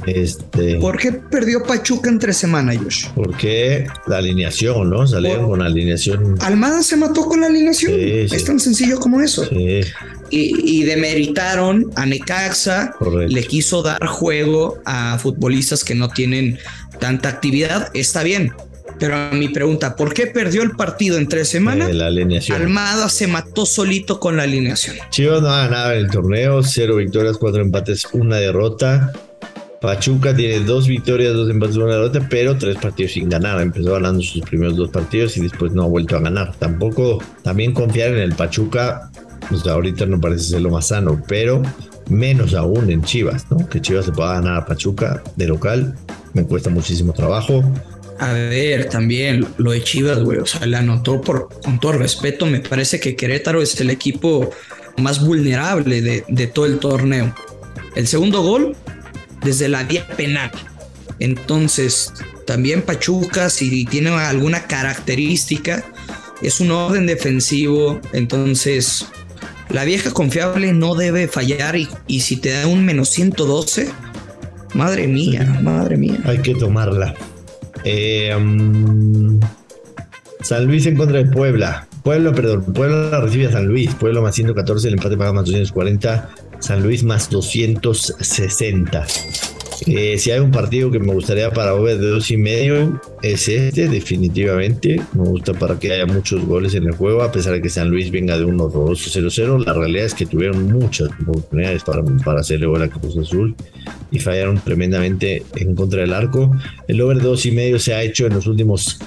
Este, 0.07 0.77
¿Por 0.77 0.99
qué 0.99 1.13
perdió 1.13 1.63
Pachuca 1.63 2.09
entre 2.11 2.33
semana, 2.33 2.73
Josh? 2.77 3.07
porque 3.15 3.87
la 4.07 4.19
alineación, 4.19 4.91
¿no? 4.91 5.07
Salieron 5.07 5.41
Por- 5.43 5.51
con 5.51 5.59
la 5.61 5.67
alineación. 5.67 6.37
Almada 6.41 6.83
se 6.83 6.97
mató 6.97 7.25
con 7.27 7.41
la 7.41 7.47
alineación. 7.47 7.93
Sí, 7.93 8.29
sí. 8.29 8.37
Es 8.37 8.45
tan 8.45 8.59
sencillo 8.61 8.99
como 8.99 9.21
eso. 9.21 9.45
Sí, 9.47 9.81
Y, 10.31 10.81
y 10.81 10.85
demeritaron 10.85 11.91
a 11.95 12.07
Necaxa. 12.07 12.93
correcto. 12.99 13.33
Le 13.35 13.45
quiso 13.45 13.83
dar 13.83 14.05
juego 14.07 14.79
a 14.85 15.19
futbolistas 15.19 15.85
que 15.85 15.95
no 15.95 16.09
tienen 16.09 16.59
tanta 16.99 17.29
actividad. 17.29 17.91
Está 17.95 18.23
bien. 18.23 18.53
Pero 18.99 19.17
a 19.17 19.31
mi 19.33 19.49
pregunta, 19.49 19.97
¿por 19.97 20.15
qué 20.15 20.27
perdió 20.29 20.63
el 20.63 20.73
partido 20.73 21.19
entre 21.19 21.45
semana? 21.45 21.89
Eh, 21.89 21.95
la 21.95 22.07
alineación. 22.07 22.61
Almada 22.61 23.09
se 23.09 23.27
mató 23.27 23.67
solito 23.67 24.21
con 24.21 24.37
la 24.37 24.45
alineación. 24.45 24.97
Chivas 25.11 25.43
no 25.43 25.49
ha 25.49 25.67
ganado 25.67 25.93
en 25.93 25.99
el 25.99 26.11
torneo, 26.11 26.63
cero 26.63 26.97
victorias, 26.97 27.37
cuatro 27.39 27.63
empates, 27.63 28.07
una 28.13 28.37
derrota. 28.37 29.13
Pachuca 29.83 30.35
tiene 30.35 30.61
dos 30.61 30.87
victorias, 30.87 31.35
dos 31.35 31.51
empates, 31.51 31.77
una 31.77 31.97
derrota, 31.97 32.25
pero 32.31 32.57
tres 32.57 32.77
partidos 32.77 33.13
sin 33.13 33.29
ganar. 33.29 33.61
Empezó 33.61 33.95
ganando 33.95 34.23
sus 34.23 34.41
primeros 34.43 34.77
dos 34.77 34.91
partidos 34.91 35.37
y 35.37 35.41
después 35.41 35.73
no 35.73 35.83
ha 35.83 35.87
vuelto 35.89 36.17
a 36.17 36.21
ganar. 36.21 36.55
Tampoco, 36.57 37.19
también 37.43 37.75
confiar 37.75 38.13
en 38.13 38.19
el 38.19 38.33
Pachuca, 38.33 39.11
pues 39.49 39.67
ahorita 39.67 40.07
no 40.07 40.21
parece 40.21 40.45
ser 40.45 40.61
lo 40.61 40.71
más 40.71 40.87
sano, 40.87 41.21
pero 41.27 41.61
menos 42.09 42.55
aún 42.55 42.91
en 42.93 43.03
Chivas, 43.03 43.51
¿no? 43.51 43.69
Que 43.69 43.81
Chivas 43.81 44.05
se 44.05 44.13
pueda 44.13 44.35
ganar 44.35 44.59
a 44.59 44.67
Pachuca 44.67 45.21
de 45.35 45.49
local, 45.49 45.97
me 46.33 46.45
cuesta 46.45 46.71
muchísimo 46.71 47.13
trabajo. 47.13 47.65
A 48.21 48.33
ver, 48.35 48.89
también 48.89 49.45
lo 49.57 49.73
de 49.73 49.83
Chivas, 49.83 50.23
güey, 50.23 50.39
o 50.39 50.47
sea, 50.47 50.65
le 50.65 50.77
anotó 50.77 51.21
por, 51.21 51.49
con 51.65 51.81
todo 51.81 51.91
respeto, 51.91 52.47
me 52.47 52.61
parece 52.61 53.01
que 53.01 53.17
Querétaro 53.17 53.61
es 53.61 53.81
el 53.81 53.91
equipo 53.91 54.49
más 54.99 55.27
vulnerable 55.27 56.03
de, 56.03 56.25
de 56.29 56.47
todo 56.47 56.67
el 56.67 56.79
torneo. 56.79 57.35
El 57.97 58.07
segundo 58.07 58.43
gol 58.43 58.77
desde 59.43 59.69
la 59.69 59.85
vía 59.85 60.07
penal. 60.07 60.51
Entonces, 61.19 62.13
también 62.47 62.83
Pachuca, 62.83 63.51
si 63.51 63.85
tiene 63.85 64.11
alguna 64.11 64.67
característica, 64.67 65.85
es 66.43 66.61
un 66.61 66.71
orden 66.71 67.07
defensivo. 67.07 68.01
Entonces, 68.13 69.07
la 69.69 69.85
vieja 69.85 70.11
confiable 70.11 70.73
no 70.73 70.95
debe 70.95 71.29
fallar. 71.29 71.77
Y, 71.77 71.89
y 72.07 72.21
si 72.21 72.37
te 72.37 72.51
da 72.51 72.67
un 72.67 72.85
menos 72.85 73.09
112, 73.11 73.89
madre 74.75 75.07
mía, 75.07 75.61
madre 75.63 75.97
mía. 75.97 76.19
Hay 76.25 76.39
que 76.39 76.55
tomarla. 76.55 77.15
Eh, 77.85 78.35
um, 78.37 79.41
San 80.41 80.67
Luis 80.67 80.87
en 80.87 80.97
contra 80.97 81.19
de 81.19 81.27
Puebla. 81.27 81.87
Puebla, 82.03 82.33
perdón, 82.33 82.65
Puebla 82.73 83.21
recibe 83.21 83.47
a 83.47 83.53
San 83.53 83.67
Luis. 83.67 83.95
Puebla 83.95 84.21
más 84.21 84.35
114, 84.35 84.89
el 84.89 84.95
empate 84.95 85.17
paga 85.17 85.33
más 85.33 85.45
240. 85.45 86.31
San 86.63 86.83
Luis 86.83 87.03
más 87.03 87.29
260. 87.29 89.07
Eh, 89.87 90.17
si 90.17 90.31
hay 90.31 90.39
un 90.39 90.53
partido 90.53 90.93
que 90.93 91.01
me 91.01 91.13
gustaría 91.13 91.51
para 91.51 91.75
over 91.75 91.99
de 91.99 92.07
dos 92.07 92.31
y 92.31 92.37
medio, 92.37 93.01
es 93.21 93.49
este, 93.49 93.89
definitivamente. 93.89 95.03
Me 95.13 95.25
gusta 95.25 95.55
para 95.55 95.79
que 95.79 95.93
haya 95.93 96.07
muchos 96.07 96.45
goles 96.47 96.75
en 96.75 96.85
el 96.85 96.93
juego, 96.93 97.23
a 97.23 97.33
pesar 97.33 97.55
de 97.55 97.63
que 97.63 97.69
San 97.69 97.91
Luis 97.91 98.13
venga 98.13 98.39
de 98.39 98.45
1 98.45 98.69
2 98.69 99.17
0-0. 99.17 99.67
La 99.67 99.73
realidad 99.73 100.07
es 100.07 100.15
que 100.15 100.25
tuvieron 100.25 100.71
muchas 100.71 101.09
oportunidades 101.21 101.83
para, 101.83 102.05
para 102.25 102.41
hacerle 102.41 102.67
gol 102.67 102.83
a 102.83 102.89
Cruz 102.89 103.19
Azul 103.19 103.57
y 104.13 104.21
fallaron 104.21 104.61
tremendamente 104.61 105.43
en 105.57 105.75
contra 105.75 106.03
del 106.03 106.13
arco. 106.13 106.55
El 106.87 107.01
over 107.01 107.17
de 107.17 107.25
dos 107.25 107.45
y 107.45 107.51
medio 107.51 107.81
se 107.81 107.93
ha 107.95 108.03
hecho 108.03 108.27
en 108.27 108.35
los 108.35 108.47
últimos 108.47 108.99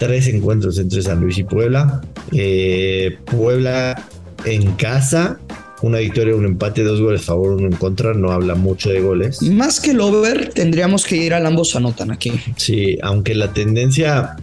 tres 0.00 0.26
encuentros 0.26 0.78
entre 0.78 1.00
San 1.00 1.20
Luis 1.20 1.38
y 1.38 1.44
Puebla. 1.44 2.02
Eh, 2.32 3.18
Puebla 3.24 4.04
en 4.44 4.72
casa 4.72 5.38
una 5.82 5.98
victoria, 5.98 6.34
un 6.34 6.44
empate, 6.44 6.82
dos 6.82 7.00
goles 7.00 7.22
a 7.22 7.24
favor, 7.24 7.52
uno 7.52 7.66
en 7.66 7.76
contra, 7.76 8.14
no 8.14 8.30
habla 8.30 8.54
mucho 8.54 8.90
de 8.90 9.00
goles. 9.00 9.42
Más 9.42 9.80
que 9.80 9.90
el 9.90 10.00
over, 10.00 10.50
tendríamos 10.50 11.04
que 11.04 11.16
ir 11.16 11.34
al 11.34 11.46
ambos 11.46 11.76
anotan 11.76 12.10
aquí. 12.10 12.32
Sí, 12.56 12.98
aunque 13.02 13.34
la 13.34 13.52
tendencia 13.52 14.36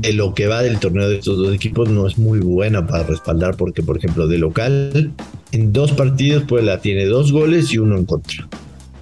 de 0.00 0.12
lo 0.12 0.34
que 0.34 0.46
va 0.46 0.62
del 0.62 0.78
torneo 0.78 1.08
de 1.08 1.16
estos 1.16 1.38
dos 1.38 1.54
equipos 1.54 1.88
no 1.88 2.06
es 2.06 2.18
muy 2.18 2.40
buena 2.40 2.86
para 2.86 3.04
respaldar, 3.04 3.56
porque 3.56 3.82
por 3.82 3.98
ejemplo 3.98 4.26
de 4.26 4.38
local, 4.38 5.12
en 5.52 5.72
dos 5.72 5.92
partidos 5.92 6.44
Puebla 6.44 6.80
tiene 6.80 7.06
dos 7.06 7.32
goles 7.32 7.72
y 7.72 7.78
uno 7.78 7.96
en 7.96 8.04
contra. 8.04 8.48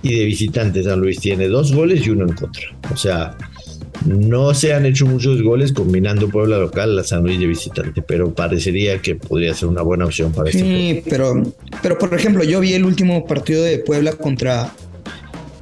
Y 0.03 0.19
de 0.19 0.25
visitante 0.25 0.83
San 0.83 1.01
Luis 1.01 1.19
tiene 1.19 1.49
dos 1.49 1.73
goles 1.73 2.07
y 2.07 2.11
uno 2.11 2.25
en 2.25 2.35
contra. 2.35 2.65
O 2.93 2.97
sea, 2.97 3.37
no 4.05 4.55
se 4.55 4.75
han 4.75 4.87
hecho 4.87 5.07
muchos 5.07 5.43
goles 5.43 5.73
combinando 5.73 6.29
Puebla 6.29 6.59
local 6.59 6.99
a 6.99 7.05
San 7.05 7.23
Luis 7.23 7.39
de 7.39 7.47
visitante, 7.47 8.03
pero 8.03 8.35
parecería 8.35 9.01
que 9.01 9.15
podría 9.15 9.55
ser 9.55 9.69
una 9.69 9.83
buena 9.83 10.05
opción 10.05 10.33
para 10.33 10.51
este 10.51 10.63
Sí, 10.63 11.03
pero, 11.09 11.43
pero 11.83 11.99
por 11.99 12.13
ejemplo, 12.15 12.45
yo 12.45 12.61
vi 12.61 12.75
el 12.75 12.85
último 12.85 13.27
partido 13.27 13.63
de 13.63 13.79
Puebla 13.79 14.13
contra, 14.13 14.73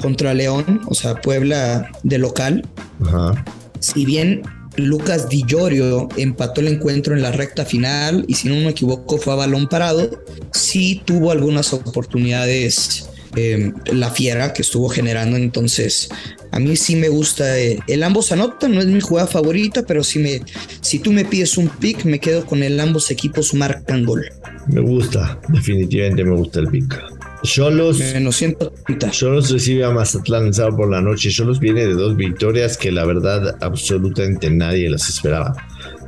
contra 0.01 0.35
León, 0.35 0.81
o 0.87 0.95
sea, 0.95 1.21
Puebla 1.21 1.91
de 2.03 2.19
local. 2.19 2.67
Ajá. 3.05 3.45
Si 3.79 4.05
bien 4.05 4.43
Lucas 4.77 5.29
Di 5.29 5.45
Llorio 5.47 6.09
empató 6.17 6.61
el 6.61 6.69
encuentro 6.69 7.15
en 7.15 7.23
la 7.23 7.31
recta 7.31 7.65
final 7.65 8.25
y 8.27 8.35
si 8.35 8.49
no 8.49 8.55
me 8.57 8.71
equivoco 8.71 9.19
fue 9.19 9.35
a 9.35 9.37
balón 9.37 9.69
parado, 9.69 10.11
sí 10.53 11.03
tuvo 11.05 11.31
algunas 11.31 11.73
oportunidades 11.73 13.09
eh, 13.37 13.73
la 13.93 14.11
fiera 14.11 14.53
que 14.53 14.63
estuvo 14.63 14.89
generando. 14.89 15.37
Entonces, 15.37 16.09
a 16.51 16.59
mí 16.59 16.77
sí 16.77 16.97
me 16.97 17.09
gusta. 17.09 17.59
eh, 17.59 17.79
el 17.87 18.03
ambos 18.03 18.33
anotan, 18.33 18.75
no 18.75 18.81
es 18.81 18.87
mi 18.87 19.01
jugada 19.01 19.27
favorita, 19.27 19.85
pero 19.85 20.05
si, 20.05 20.19
me, 20.19 20.43
si 20.81 20.99
tú 20.99 21.13
me 21.13 21.25
pides 21.25 21.57
un 21.57 21.69
pick, 21.69 22.05
me 22.05 22.19
quedo 22.19 22.45
con 22.45 22.63
el 22.63 22.79
ambos 22.81 23.11
equipos 23.11 23.55
marcan 23.55 24.05
gol. 24.05 24.27
Me 24.67 24.81
gusta, 24.81 25.41
definitivamente 25.49 26.25
me 26.25 26.37
gusta 26.37 26.61
el 26.61 26.69
pick. 26.69 27.03
Cholos, 27.43 27.99
Menos 27.99 28.37
130. 28.37 29.11
Cholos 29.11 29.51
recibe 29.51 29.85
a 29.85 29.91
Mazatlán 29.91 30.47
el 30.47 30.55
sábado 30.55 30.77
por 30.77 30.91
la 30.91 31.01
noche. 31.01 31.31
Cholos 31.31 31.59
viene 31.59 31.87
de 31.87 31.95
dos 31.95 32.17
victorias 32.17 32.77
que 32.77 32.93
la 32.93 33.05
verdad 33.05 33.57
absolutamente 33.61 34.49
nadie 34.51 34.89
las 34.89 35.09
esperaba. 35.09 35.57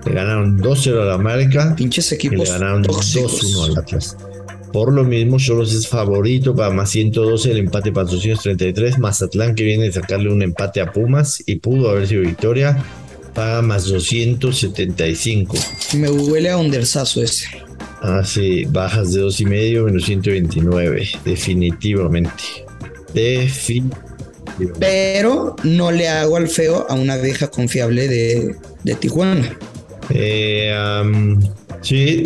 Le 0.07 0.13
ganaron 0.13 0.61
2-0 0.61 1.01
a 1.01 1.05
la 1.07 1.15
América 1.15 1.75
Pinches 1.77 2.13
y 2.13 2.15
le 2.15 2.17
equipos 2.17 2.51
ganaron 2.51 2.83
tóxicos. 2.83 3.43
2-1 3.43 3.65
al 3.65 3.79
Atlas. 3.79 4.17
Por 4.75 4.93
lo 4.93 5.05
mismo, 5.05 5.39
Cholos 5.39 5.73
es 5.73 5.87
favorito 5.87 6.53
para 6.57 6.71
más 6.71 6.91
112, 6.91 7.53
el 7.53 7.59
empate 7.59 7.93
para 7.93 8.09
233. 8.09 8.99
Mazatlán 8.99 9.55
que 9.55 9.63
viene 9.63 9.85
de 9.85 9.93
sacarle 9.93 10.33
un 10.33 10.43
empate 10.43 10.81
a 10.81 10.91
Pumas 10.91 11.41
y 11.47 11.55
pudo 11.61 11.91
haber 11.91 12.09
sido 12.09 12.23
victoria, 12.23 12.85
paga 13.35 13.63
más 13.63 13.85
275. 13.85 15.57
Me 15.97 16.11
huele 16.11 16.51
a 16.51 16.57
undersazo 16.57 17.23
ese. 17.23 17.47
Ah, 18.03 18.23
sí, 18.25 18.65
bajas 18.65 19.13
de 19.13 19.21
dos 19.21 19.41
y 19.41 19.45
medio 19.45 19.85
menos 19.85 20.07
129, 20.07 21.09
definitivamente. 21.25 22.43
Definitivamente. 23.15 24.01
Pero 24.81 25.55
no 25.63 25.93
le 25.93 26.09
hago 26.09 26.37
al 26.37 26.49
feo 26.49 26.85
a 26.89 26.95
una 26.95 27.17
vieja 27.17 27.47
confiable 27.47 28.09
de, 28.09 28.57
de 28.83 28.95
Tijuana. 28.97 29.57
Eh, 30.11 30.75
sí, 31.81 32.25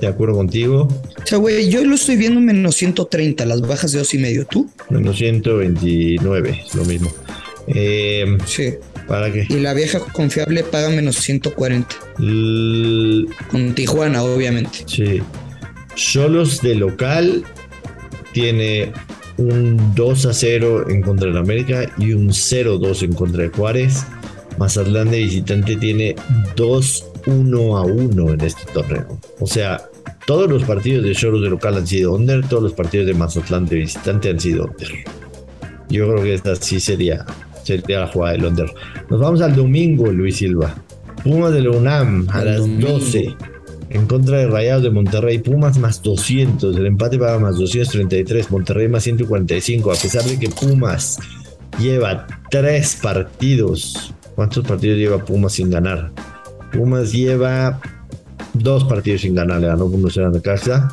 de 0.00 0.06
acuerdo 0.06 0.34
contigo. 0.36 0.88
O 1.22 1.26
sea, 1.26 1.38
güey, 1.38 1.68
yo 1.68 1.84
lo 1.84 1.94
estoy 1.94 2.16
viendo 2.16 2.40
menos 2.40 2.74
130, 2.76 3.44
las 3.46 3.60
bajas 3.60 3.92
de 3.92 3.98
dos 3.98 4.12
y 4.14 4.18
medio. 4.18 4.46
¿Tú? 4.46 4.68
Menos 4.90 5.16
129, 5.18 6.62
lo 6.74 6.84
mismo. 6.84 7.12
Eh, 7.66 8.38
Sí. 8.46 8.74
¿Para 9.06 9.32
qué? 9.32 9.44
Y 9.48 9.54
la 9.54 9.74
vieja 9.74 9.98
confiable 9.98 10.62
paga 10.62 10.88
menos 10.90 11.16
140. 11.16 11.96
L- 12.20 13.26
Con 13.50 13.74
Tijuana, 13.74 14.22
obviamente. 14.22 14.84
Sí. 14.86 15.20
Solos 15.96 16.60
de 16.62 16.76
local 16.76 17.42
tiene 18.32 18.92
un 19.36 19.94
2 19.96 20.26
a 20.26 20.32
0 20.32 20.88
en 20.90 21.02
contra 21.02 21.26
del 21.28 21.38
América 21.38 21.90
y 21.98 22.12
un 22.12 22.28
0-2 22.32 23.02
en 23.02 23.12
contra 23.14 23.42
de 23.42 23.48
Juárez. 23.48 24.04
Mazatlán 24.58 25.10
de 25.10 25.18
visitante 25.18 25.74
tiene 25.76 26.14
2-1 27.22 27.78
a 27.78 27.82
1 27.82 28.32
en 28.34 28.40
este 28.40 28.70
torneo. 28.72 29.18
O 29.40 29.46
sea, 29.46 29.80
todos 30.26 30.48
los 30.48 30.64
partidos 30.64 31.04
de 31.04 31.14
Cholos 31.14 31.42
de 31.42 31.50
local 31.50 31.76
han 31.76 31.86
sido 31.86 32.14
under, 32.14 32.46
todos 32.46 32.62
los 32.62 32.72
partidos 32.72 33.06
de 33.06 33.14
Mazatlán 33.14 33.66
de 33.66 33.76
visitante 33.76 34.30
han 34.30 34.40
sido 34.40 34.64
under. 34.64 34.88
Yo 35.88 36.08
creo 36.08 36.22
que 36.22 36.34
esta 36.34 36.54
sí 36.56 36.78
sería, 36.80 37.24
sería 37.64 38.00
la 38.00 38.06
jugada 38.06 38.32
del 38.32 38.44
under. 38.44 38.72
Nos 39.08 39.20
vamos 39.20 39.40
al 39.40 39.56
domingo, 39.56 40.06
Luis 40.06 40.36
Silva. 40.36 40.74
Pumas 41.24 41.52
de 41.52 41.62
la 41.62 41.70
UNAM 41.70 42.28
a 42.30 42.44
las 42.44 42.60
domingo. 42.60 42.88
12 42.92 43.36
en 43.90 44.06
contra 44.06 44.38
de 44.38 44.46
Rayados 44.46 44.84
de 44.84 44.90
Monterrey. 44.90 45.38
Pumas 45.38 45.78
más 45.78 46.00
200, 46.02 46.76
el 46.76 46.86
empate 46.86 47.18
paga 47.18 47.38
más 47.38 47.56
233, 47.56 48.50
Monterrey 48.50 48.88
más 48.88 49.02
145. 49.02 49.90
A 49.90 49.94
pesar 49.94 50.24
de 50.24 50.38
que 50.38 50.48
Pumas 50.48 51.18
lleva 51.78 52.26
tres 52.50 52.98
partidos. 53.02 54.14
¿Cuántos 54.34 54.66
partidos 54.66 54.96
lleva 54.96 55.24
Pumas 55.24 55.52
sin 55.52 55.70
ganar? 55.70 56.12
Pumas 56.72 57.12
lleva 57.12 57.80
dos 58.54 58.84
partidos 58.84 59.22
sin 59.22 59.34
ganar, 59.34 59.60
le 59.60 59.68
ganó 59.68 59.86
1-0 59.86 60.26
a 60.26 60.30
Necaxa, 60.30 60.88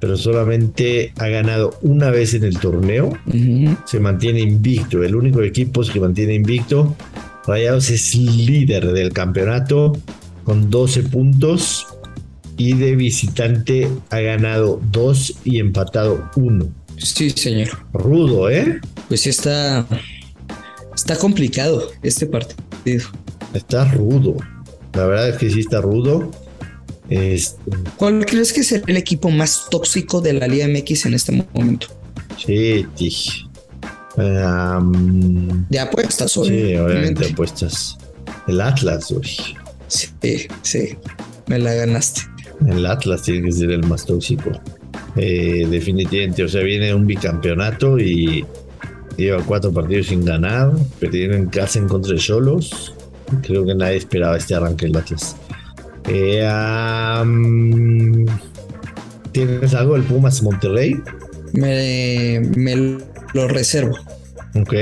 pero 0.00 0.16
solamente 0.16 1.12
ha 1.18 1.28
ganado 1.28 1.78
una 1.82 2.10
vez 2.10 2.34
en 2.34 2.44
el 2.44 2.58
torneo 2.58 3.12
se 3.84 4.00
mantiene 4.00 4.40
invicto. 4.40 5.02
El 5.04 5.14
único 5.14 5.42
equipo 5.42 5.82
que 5.82 6.00
mantiene 6.00 6.34
invicto. 6.34 6.96
Rayados 7.46 7.90
es 7.90 8.14
líder 8.14 8.92
del 8.92 9.12
campeonato 9.12 9.92
con 10.44 10.70
12 10.70 11.04
puntos 11.04 11.86
y 12.56 12.74
de 12.74 12.96
visitante 12.96 13.88
ha 14.10 14.20
ganado 14.20 14.80
2 14.90 15.40
y 15.44 15.58
empatado 15.58 16.30
1. 16.36 16.66
Sí, 16.98 17.30
señor. 17.30 17.68
Rudo, 17.92 18.50
¿eh? 18.50 18.80
Pues 19.08 19.26
está. 19.26 19.86
Está 20.94 21.16
complicado 21.16 21.90
este 22.02 22.26
partido. 22.26 23.08
Está 23.54 23.86
rudo. 23.86 24.36
La 24.94 25.06
verdad 25.06 25.28
es 25.30 25.36
que 25.36 25.50
sí 25.50 25.60
está 25.60 25.80
rudo. 25.80 26.30
Este, 27.08 27.58
¿Cuál 27.96 28.24
crees 28.24 28.52
que 28.52 28.62
será 28.62 28.84
el 28.86 28.96
equipo 28.96 29.30
más 29.30 29.66
tóxico 29.70 30.20
de 30.20 30.32
la 30.34 30.46
Liga 30.46 30.66
MX 30.68 31.06
en 31.06 31.14
este 31.14 31.44
momento? 31.54 31.88
sí. 32.36 32.86
Am, 34.16 35.66
De 35.68 35.78
apuestas, 35.78 36.32
sí, 36.32 36.38
obviamente 36.40 36.80
obviamente. 36.80 37.26
apuestas. 37.32 37.96
El 38.48 38.60
Atlas, 38.60 39.10
güey. 39.10 39.28
Sí, 39.88 40.46
sí, 40.62 40.96
me 41.46 41.58
la 41.58 41.74
ganaste. 41.74 42.22
El 42.66 42.84
Atlas 42.86 43.22
tiene 43.22 43.46
que 43.46 43.52
ser 43.52 43.70
el 43.70 43.84
más 43.86 44.04
tóxico. 44.04 44.50
Eh, 45.16 45.66
definitivamente, 45.70 46.44
o 46.44 46.48
sea, 46.48 46.62
viene 46.62 46.94
un 46.94 47.06
bicampeonato 47.06 47.98
y 47.98 48.44
lleva 49.16 49.42
cuatro 49.44 49.72
partidos 49.72 50.08
sin 50.08 50.24
ganar, 50.24 50.72
perdieron 50.98 51.36
en 51.36 51.46
casa 51.48 51.78
en 51.78 51.88
contra 51.88 52.12
de 52.14 52.20
Solos. 52.20 52.94
Creo 53.42 53.64
que 53.64 53.74
nadie 53.74 53.96
esperaba 53.96 54.36
este 54.36 54.54
arranque 54.54 54.86
del 54.86 54.96
Atlas. 54.96 55.36
Eh, 56.08 56.48
¿Tienes 59.32 59.74
algo 59.74 59.94
del 59.94 60.02
Pumas 60.04 60.42
Monterrey? 60.42 61.00
Me, 61.52 62.40
me 62.56 62.98
lo 63.34 63.48
reservo. 63.48 63.96
Ok. 64.54 64.74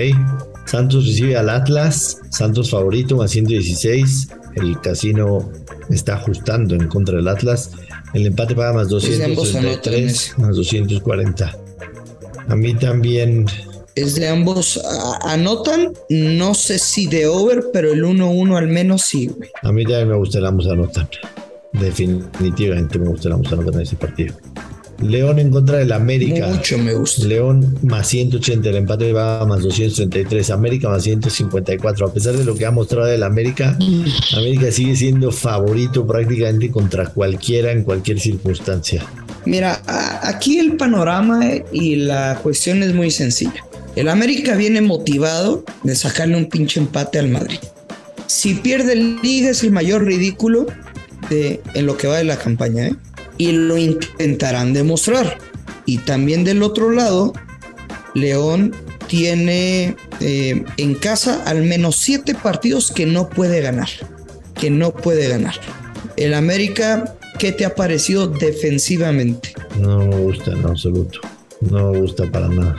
Santos 0.67 1.07
recibe 1.07 1.37
al 1.37 1.50
Atlas. 1.50 2.19
Santos 2.31 2.71
favorito, 2.71 3.17
más 3.17 3.31
116. 3.31 4.28
El 4.57 4.81
casino 4.81 5.50
está 5.90 6.14
ajustando 6.17 6.75
en 6.75 6.88
contra 6.88 7.17
del 7.17 7.28
Atlas. 7.28 7.73
El 8.14 8.26
empate 8.26 8.55
paga 8.55 8.73
más 8.73 8.88
Pues 8.88 9.05
ambos 9.21 9.55
anotan 9.55 9.75
233, 9.83 10.12
ese. 10.12 10.40
más 10.40 10.57
240. 10.57 11.59
A 12.49 12.57
mí 12.57 12.75
también. 12.75 13.47
Es 13.99 14.14
de 14.14 14.28
ambos. 14.28 14.81
anotan, 15.23 15.93
no 16.09 16.55
sé 16.55 16.78
si 16.78 17.07
de 17.07 17.26
over, 17.26 17.67
pero 17.73 17.93
el 17.93 18.05
1-1 18.05 18.57
al 18.57 18.69
menos 18.69 19.02
sí, 19.02 19.26
güey. 19.26 19.50
A 19.62 19.73
mí 19.73 19.83
también 19.83 20.11
me 20.11 20.17
gusta 20.17 20.38
el 20.38 20.47
ambos 20.47 20.67
anotan. 20.69 21.09
Definitivamente 21.73 22.99
me 22.99 23.09
gusta 23.09 23.28
el 23.28 23.35
ambos 23.35 23.52
anotan 23.52 23.75
en 23.75 23.81
ese 23.81 23.97
partido. 23.97 24.35
León 25.00 25.38
en 25.38 25.50
contra 25.50 25.78
del 25.78 25.93
América. 25.93 26.49
Mucho 26.49 26.76
me 26.78 26.95
gusta. 26.95 27.25
León 27.26 27.78
más 27.83 28.09
180, 28.09 28.69
el 28.69 28.76
empate 28.76 29.12
va 29.12 29.45
más 29.47 29.62
233, 29.62 30.50
América 30.50 30.88
más 30.88 31.05
154. 31.05 32.07
A 32.07 32.12
pesar 32.12 32.37
de 32.37 32.45
lo 32.45 32.55
que 32.57 32.67
ha 32.67 32.71
mostrado 32.71 33.09
el 33.09 33.23
América, 33.23 33.78
América 34.37 34.73
sigue 34.73 34.97
siendo 34.97 35.31
favorito 35.31 36.07
prácticamente 36.07 36.71
contra 36.71 37.07
cualquiera 37.07 37.71
en 37.71 37.85
cualquier 37.85 38.19
circunstancia. 38.19 39.05
Mira, 39.45 39.81
aquí 40.23 40.59
el 40.59 40.76
panorama 40.76 41.43
y 41.73 41.97
la 41.97 42.38
cuestión 42.43 42.83
es 42.83 42.93
muy 42.93 43.11
sencilla. 43.12 43.64
El 43.99 44.09
América 44.09 44.55
viene 44.55 44.81
motivado 44.81 45.64
de 45.83 45.97
sacarle 45.97 46.37
un 46.37 46.49
pinche 46.49 46.78
empate 46.78 47.19
al 47.19 47.31
Madrid. 47.31 47.59
Si 48.28 48.55
pierde 48.55 48.93
el 48.93 49.17
Liga 49.23 49.50
es 49.50 49.64
el 49.64 49.73
mayor 49.73 50.05
ridículo 50.05 50.67
de, 51.28 51.61
en 51.75 51.87
lo 51.87 51.97
que 51.97 52.07
va 52.07 52.19
de 52.19 52.23
la 52.23 52.38
campaña, 52.38 52.87
¿eh? 52.87 52.95
Y 53.38 53.50
lo 53.50 53.76
intentarán 53.76 54.73
demostrar. 54.73 55.38
Y 55.85 55.99
también 55.99 56.45
del 56.45 56.62
otro 56.62 56.93
lado, 56.93 57.33
León 58.14 58.73
tiene 59.09 59.97
eh, 60.21 60.64
en 60.76 60.95
casa 60.95 61.43
al 61.45 61.64
menos 61.64 61.97
siete 61.97 62.37
partidos 62.37 62.93
que 62.93 63.05
no 63.05 63.28
puede 63.28 63.61
ganar. 63.62 63.88
Que 64.55 64.71
no 64.71 64.93
puede 64.93 65.26
ganar. 65.26 65.57
El 66.17 66.35
América, 66.35 67.17
¿qué 67.40 67.50
te 67.50 67.64
ha 67.64 67.75
parecido 67.75 68.28
defensivamente? 68.28 69.55
No 69.81 70.07
me 70.07 70.21
gusta 70.21 70.52
en 70.52 70.64
absoluto. 70.67 71.19
No 71.62 71.90
me 71.90 71.99
gusta 71.99 72.31
para 72.31 72.47
nada. 72.47 72.76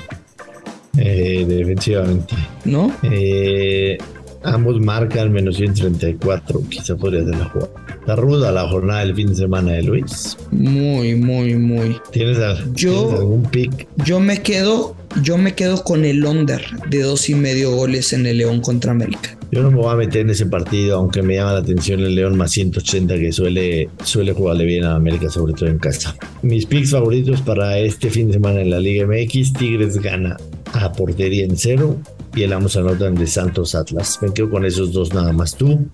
Eh, 0.97 1.45
defensivamente. 1.47 2.35
¿No? 2.65 2.91
Eh, 3.03 3.97
ambos 4.43 4.79
marcan 4.79 5.31
menos 5.31 5.57
134. 5.57 6.61
Quizá 6.69 6.95
podría 6.95 7.23
ser 7.25 7.35
la 7.37 7.45
jugada. 7.45 7.71
Está 7.99 8.15
ruda 8.15 8.51
la 8.51 8.67
jornada 8.67 9.01
del 9.01 9.13
fin 9.15 9.27
de 9.29 9.35
semana 9.35 9.73
de 9.73 9.83
Luis. 9.83 10.37
Muy, 10.51 11.15
muy, 11.15 11.55
muy. 11.55 11.97
¿Tienes, 12.11 12.37
Yo- 12.73 13.05
¿tienes 13.05 13.19
algún 13.19 13.43
pick? 13.43 13.87
Yo 14.03 14.19
me 14.19 14.41
quedo, 14.41 14.95
yo 15.21 15.37
me 15.37 15.53
quedo 15.53 15.83
con 15.83 16.05
el 16.05 16.25
under 16.25 16.61
de 16.89 17.03
dos 17.03 17.29
y 17.29 17.35
medio 17.35 17.71
goles 17.75 18.11
en 18.13 18.25
el 18.25 18.37
León 18.39 18.61
contra 18.61 18.91
América. 18.91 19.35
Yo 19.51 19.63
no 19.63 19.71
me 19.71 19.77
voy 19.77 19.91
a 19.91 19.95
meter 19.95 20.21
en 20.21 20.29
ese 20.29 20.45
partido, 20.45 20.97
aunque 20.97 21.23
me 21.23 21.35
llama 21.35 21.53
la 21.53 21.59
atención 21.59 22.01
el 22.01 22.13
León 22.13 22.37
más 22.37 22.51
180 22.51 23.15
que 23.17 23.31
suele, 23.31 23.89
suele 24.03 24.31
jugarle 24.33 24.63
bien 24.65 24.83
a 24.83 24.93
América, 24.95 25.27
sobre 25.29 25.53
todo 25.53 25.69
en 25.69 25.79
casa. 25.79 26.15
Mis 26.43 26.67
picks 26.67 26.91
favoritos 26.91 27.41
para 27.41 27.79
este 27.79 28.11
fin 28.11 28.27
de 28.27 28.33
semana 28.33 28.61
en 28.61 28.69
la 28.69 28.79
Liga 28.79 29.07
MX, 29.07 29.53
Tigres 29.53 29.97
gana 30.01 30.37
a 30.83 30.91
portería 30.93 31.45
en 31.45 31.57
cero 31.57 31.97
y 32.35 32.43
el 32.43 32.53
Amos 32.53 32.75
anotan 32.77 33.15
de 33.15 33.27
Santos 33.27 33.75
Atlas. 33.75 34.19
Me 34.21 34.33
quedo 34.33 34.49
con 34.49 34.65
esos 34.65 34.91
dos 34.93 35.13
nada 35.13 35.31
más. 35.33 35.55
¿Tú? 35.55 35.87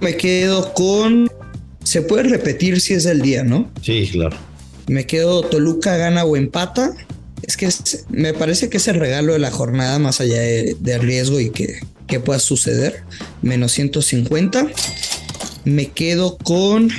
Me 0.00 0.16
quedo 0.16 0.72
con. 0.74 1.28
Se 1.82 2.02
puede 2.02 2.24
repetir 2.24 2.80
si 2.80 2.94
es 2.94 3.06
el 3.06 3.22
día, 3.22 3.42
¿no? 3.42 3.70
Sí, 3.82 4.08
claro. 4.12 4.36
Me 4.86 5.06
quedo 5.06 5.42
Toluca 5.42 5.96
gana 5.96 6.24
o 6.24 6.36
empata. 6.36 6.92
Es 7.42 7.56
que 7.56 7.66
es- 7.66 8.04
me 8.10 8.34
parece 8.34 8.68
que 8.68 8.76
es 8.76 8.86
el 8.88 8.96
regalo 8.96 9.32
de 9.32 9.38
la 9.38 9.50
jornada 9.50 9.98
más 9.98 10.20
allá 10.20 10.40
de, 10.40 10.76
de 10.78 10.98
riesgo 10.98 11.40
y 11.40 11.50
que, 11.50 11.80
que 12.06 12.20
pueda 12.20 12.38
suceder. 12.38 13.02
Menos 13.42 13.72
150. 13.72 14.68
Me 15.64 15.88
quedo 15.90 16.36
con 16.38 16.90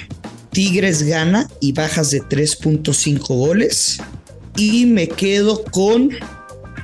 Tigres 0.52 1.04
gana 1.04 1.48
y 1.62 1.72
bajas 1.74 2.12
de 2.12 2.22
3.5 2.22 3.20
goles. 3.28 4.00
Y 4.58 4.86
me 4.86 5.08
quedo 5.08 5.64
con 5.64 6.10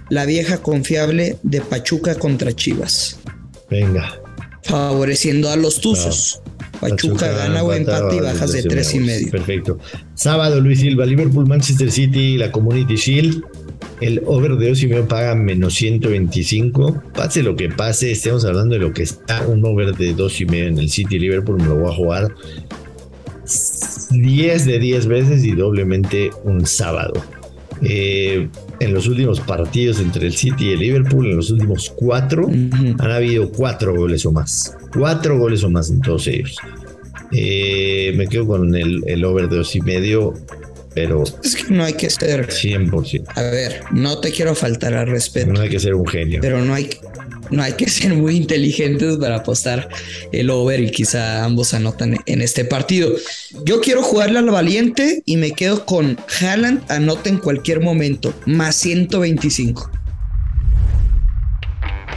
la 0.09 0.25
vieja 0.25 0.57
confiable 0.59 1.37
de 1.43 1.61
Pachuca 1.61 2.15
contra 2.15 2.53
Chivas. 2.53 3.19
Venga. 3.69 4.21
Favoreciendo 4.63 5.49
a 5.49 5.55
los 5.55 5.79
Tuzos. 5.81 6.41
Pachuca, 6.79 7.31
gana 7.31 7.63
o 7.63 7.73
empate 7.73 8.17
y 8.17 8.19
bajas 8.19 8.51
de 8.51 8.63
3 8.63 8.93
y 8.93 8.99
medio. 8.99 9.31
Perfecto. 9.31 9.79
Sábado, 10.13 10.61
Luis 10.61 10.79
Silva, 10.79 11.05
Liverpool, 11.05 11.47
Manchester 11.47 11.91
City, 11.91 12.37
la 12.37 12.51
Community 12.51 12.95
Shield. 12.95 13.43
El 13.99 14.21
over 14.25 14.57
de 14.57 14.71
medio 14.71 15.07
paga 15.07 15.33
menos 15.33 15.73
125. 15.73 17.03
Pase 17.15 17.41
lo 17.41 17.55
que 17.55 17.69
pase, 17.69 18.11
estemos 18.11 18.45
hablando 18.45 18.75
de 18.75 18.81
lo 18.81 18.93
que 18.93 19.03
está 19.03 19.45
un 19.47 19.65
over 19.65 19.95
de 19.95 20.13
dos 20.13 20.39
y 20.39 20.45
medio 20.45 20.67
en 20.67 20.77
el 20.77 20.89
City 20.89 21.17
Liverpool. 21.17 21.57
Me 21.57 21.65
lo 21.65 21.77
voy 21.77 21.91
a 21.91 21.95
jugar 21.95 22.35
10 24.11 24.65
de 24.65 24.79
10 24.79 25.07
veces 25.07 25.43
y 25.43 25.51
doblemente 25.51 26.29
un 26.43 26.65
sábado. 26.65 27.13
Eh, 27.81 28.49
en 28.79 28.93
los 28.93 29.07
últimos 29.07 29.39
partidos 29.41 29.99
entre 29.99 30.27
el 30.27 30.33
City 30.33 30.69
y 30.69 30.73
el 30.73 30.79
Liverpool, 30.79 31.27
en 31.27 31.35
los 31.37 31.49
últimos 31.51 31.91
cuatro, 31.95 32.47
han 32.47 33.11
habido 33.11 33.51
cuatro 33.51 33.95
goles 33.95 34.25
o 34.25 34.31
más. 34.31 34.75
Cuatro 34.93 35.37
goles 35.37 35.63
o 35.63 35.69
más 35.69 35.89
en 35.89 36.01
todos 36.01 36.27
ellos. 36.27 36.55
Eh, 37.31 38.13
me 38.15 38.27
quedo 38.27 38.47
con 38.47 38.73
el, 38.75 39.03
el 39.07 39.25
over 39.25 39.49
de 39.49 39.57
dos 39.57 39.75
y 39.75 39.81
medio, 39.81 40.33
pero 40.93 41.23
Es 41.43 41.55
que 41.55 41.73
no 41.73 41.83
hay 41.83 41.93
que 41.93 42.09
ser. 42.09 42.47
100%. 42.47 43.25
A 43.35 43.41
ver, 43.43 43.81
no 43.91 44.19
te 44.19 44.31
quiero 44.31 44.55
faltar 44.55 44.93
al 44.93 45.07
respeto, 45.07 45.51
No 45.51 45.59
hay 45.61 45.69
que 45.69 45.79
ser 45.79 45.93
un 45.95 46.07
genio. 46.07 46.39
pero 46.41 46.63
no 46.63 46.73
hay, 46.73 46.89
no 47.51 47.63
hay 47.63 47.73
que 47.73 47.89
ser 47.89 48.13
muy 48.13 48.35
inteligentes 48.35 49.17
para 49.17 49.37
apostar 49.37 49.89
el 50.31 50.49
over 50.49 50.79
y 50.79 50.91
quizá 50.91 51.43
ambos 51.43 51.73
anotan 51.73 52.17
en 52.25 52.41
este 52.41 52.65
partido. 52.65 53.13
Yo 53.63 53.81
quiero 53.81 54.03
jugarle 54.03 54.39
al 54.39 54.49
valiente 54.49 55.21
y 55.25 55.37
me 55.37 55.51
quedo 55.51 55.85
con 55.85 56.17
Haaland, 56.39 56.83
anota 56.89 57.29
en 57.29 57.37
cualquier 57.37 57.81
momento, 57.81 58.33
más 58.45 58.75
125. 58.75 59.96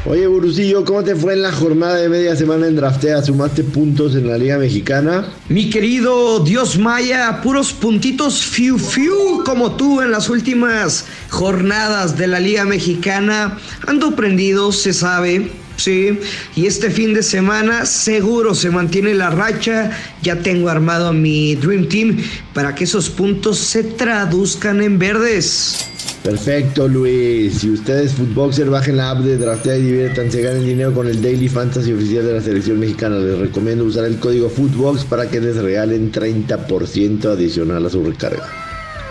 Oye, 0.06 0.26
Burucillo, 0.26 0.82
¿cómo 0.82 1.04
te 1.04 1.14
fue 1.14 1.34
en 1.34 1.42
la 1.42 1.52
jornada 1.52 1.96
de 1.96 2.08
media 2.08 2.34
semana 2.34 2.66
en 2.66 2.74
Draftea? 2.74 3.20
¿Sumaste 3.22 3.62
puntos 3.62 4.14
en 4.14 4.28
la 4.28 4.38
Liga 4.38 4.56
Mexicana? 4.56 5.28
Mi 5.50 5.68
querido 5.68 6.40
Dios 6.40 6.78
Maya, 6.78 7.42
puros 7.42 7.74
puntitos 7.74 8.42
fiu 8.42 8.78
fiu 8.78 9.44
como 9.44 9.76
tú 9.76 10.00
en 10.00 10.10
las 10.10 10.30
últimas 10.30 11.04
jornadas 11.28 12.16
de 12.16 12.28
la 12.28 12.40
Liga 12.40 12.64
Mexicana. 12.64 13.58
Ando 13.86 14.16
prendido, 14.16 14.72
se 14.72 14.94
sabe. 14.94 15.52
Sí, 15.76 16.18
y 16.56 16.64
este 16.64 16.90
fin 16.90 17.12
de 17.12 17.22
semana 17.22 17.84
seguro 17.84 18.54
se 18.54 18.70
mantiene 18.70 19.12
la 19.12 19.28
racha. 19.28 19.90
Ya 20.22 20.36
tengo 20.36 20.70
armado 20.70 21.08
a 21.08 21.12
mi 21.12 21.56
Dream 21.56 21.88
Team 21.88 22.16
para 22.54 22.74
que 22.74 22.84
esos 22.84 23.10
puntos 23.10 23.58
se 23.58 23.84
traduzcan 23.84 24.82
en 24.82 24.98
verdes. 24.98 25.89
Perfecto, 26.22 26.86
Luis. 26.86 27.60
Si 27.60 27.70
ustedes, 27.70 28.12
Footboxer, 28.12 28.68
bajen 28.68 28.98
la 28.98 29.10
app 29.10 29.20
de 29.20 29.38
Draftea 29.38 29.78
y 29.78 29.82
diviértanse, 29.82 30.42
ganen 30.42 30.66
dinero 30.66 30.92
con 30.92 31.08
el 31.08 31.22
Daily 31.22 31.48
Fantasy 31.48 31.92
oficial 31.92 32.26
de 32.26 32.34
la 32.34 32.40
selección 32.42 32.78
mexicana. 32.78 33.16
Les 33.16 33.38
recomiendo 33.38 33.84
usar 33.84 34.04
el 34.04 34.18
código 34.18 34.50
Footbox 34.50 35.04
para 35.04 35.30
que 35.30 35.40
les 35.40 35.56
regalen 35.56 36.12
30% 36.12 37.24
adicional 37.24 37.86
a 37.86 37.90
su 37.90 38.04
recarga. 38.04 38.46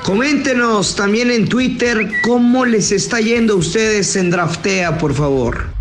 Coméntenos 0.04 0.96
también 0.96 1.32
en 1.32 1.50
Twitter 1.50 2.10
cómo 2.24 2.66
les 2.66 2.92
está 2.92 3.20
yendo 3.20 3.54
a 3.54 3.58
ustedes 3.58 4.16
en 4.16 4.30
Draftea, 4.30 5.00
por 5.00 5.14
favor. 5.14 5.80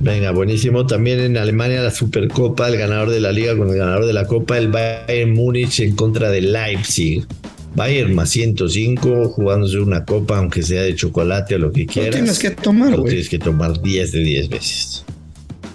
Venga, 0.00 0.32
buenísimo. 0.32 0.86
También 0.86 1.20
en 1.20 1.36
Alemania 1.36 1.80
la 1.80 1.92
Supercopa, 1.92 2.68
el 2.68 2.76
ganador 2.76 3.10
de 3.10 3.20
la 3.20 3.30
liga 3.30 3.56
con 3.56 3.70
el 3.70 3.76
ganador 3.76 4.06
de 4.06 4.12
la 4.12 4.26
Copa, 4.26 4.58
el 4.58 4.68
Bayern 4.68 5.32
Múnich 5.32 5.80
en 5.80 5.94
contra 5.94 6.30
del 6.30 6.52
Leipzig. 6.52 7.24
Bayern 7.74 8.14
más 8.14 8.30
105, 8.30 9.28
jugándose 9.30 9.78
una 9.78 10.04
copa, 10.04 10.38
aunque 10.38 10.62
sea 10.62 10.82
de 10.82 10.94
chocolate 10.94 11.56
o 11.56 11.58
lo 11.58 11.72
que 11.72 11.82
Lo 11.82 11.86
quieras. 11.92 12.14
tienes 12.14 12.38
que 12.38 12.50
tomar, 12.50 12.90
Lo 12.96 13.02
tienes 13.04 13.28
que 13.28 13.38
tomar 13.38 13.80
10 13.82 14.12
de 14.12 14.20
10 14.20 14.48
veces. 14.48 15.04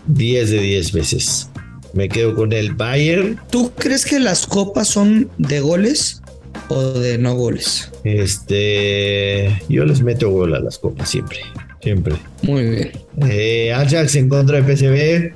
10 0.07 0.49
de 0.49 0.59
10 0.61 0.91
veces. 0.93 1.49
Me 1.93 2.07
quedo 2.07 2.35
con 2.35 2.53
el 2.53 2.73
Bayern. 2.73 3.39
¿Tú 3.49 3.71
crees 3.75 4.05
que 4.05 4.19
las 4.19 4.45
copas 4.47 4.87
son 4.87 5.29
de 5.37 5.59
goles 5.59 6.21
o 6.69 6.83
de 6.93 7.17
no 7.17 7.35
goles? 7.35 7.91
Este, 8.03 9.61
yo 9.69 9.85
les 9.85 10.01
meto 10.01 10.29
gol 10.29 10.55
a 10.55 10.59
las 10.59 10.77
copas 10.77 11.09
siempre, 11.09 11.39
siempre. 11.81 12.15
Muy 12.43 12.63
bien. 12.63 12.91
Eh, 13.27 13.73
Ajax 13.73 14.15
en 14.15 14.29
contra 14.29 14.61
de 14.61 14.75
PSV. 14.75 15.33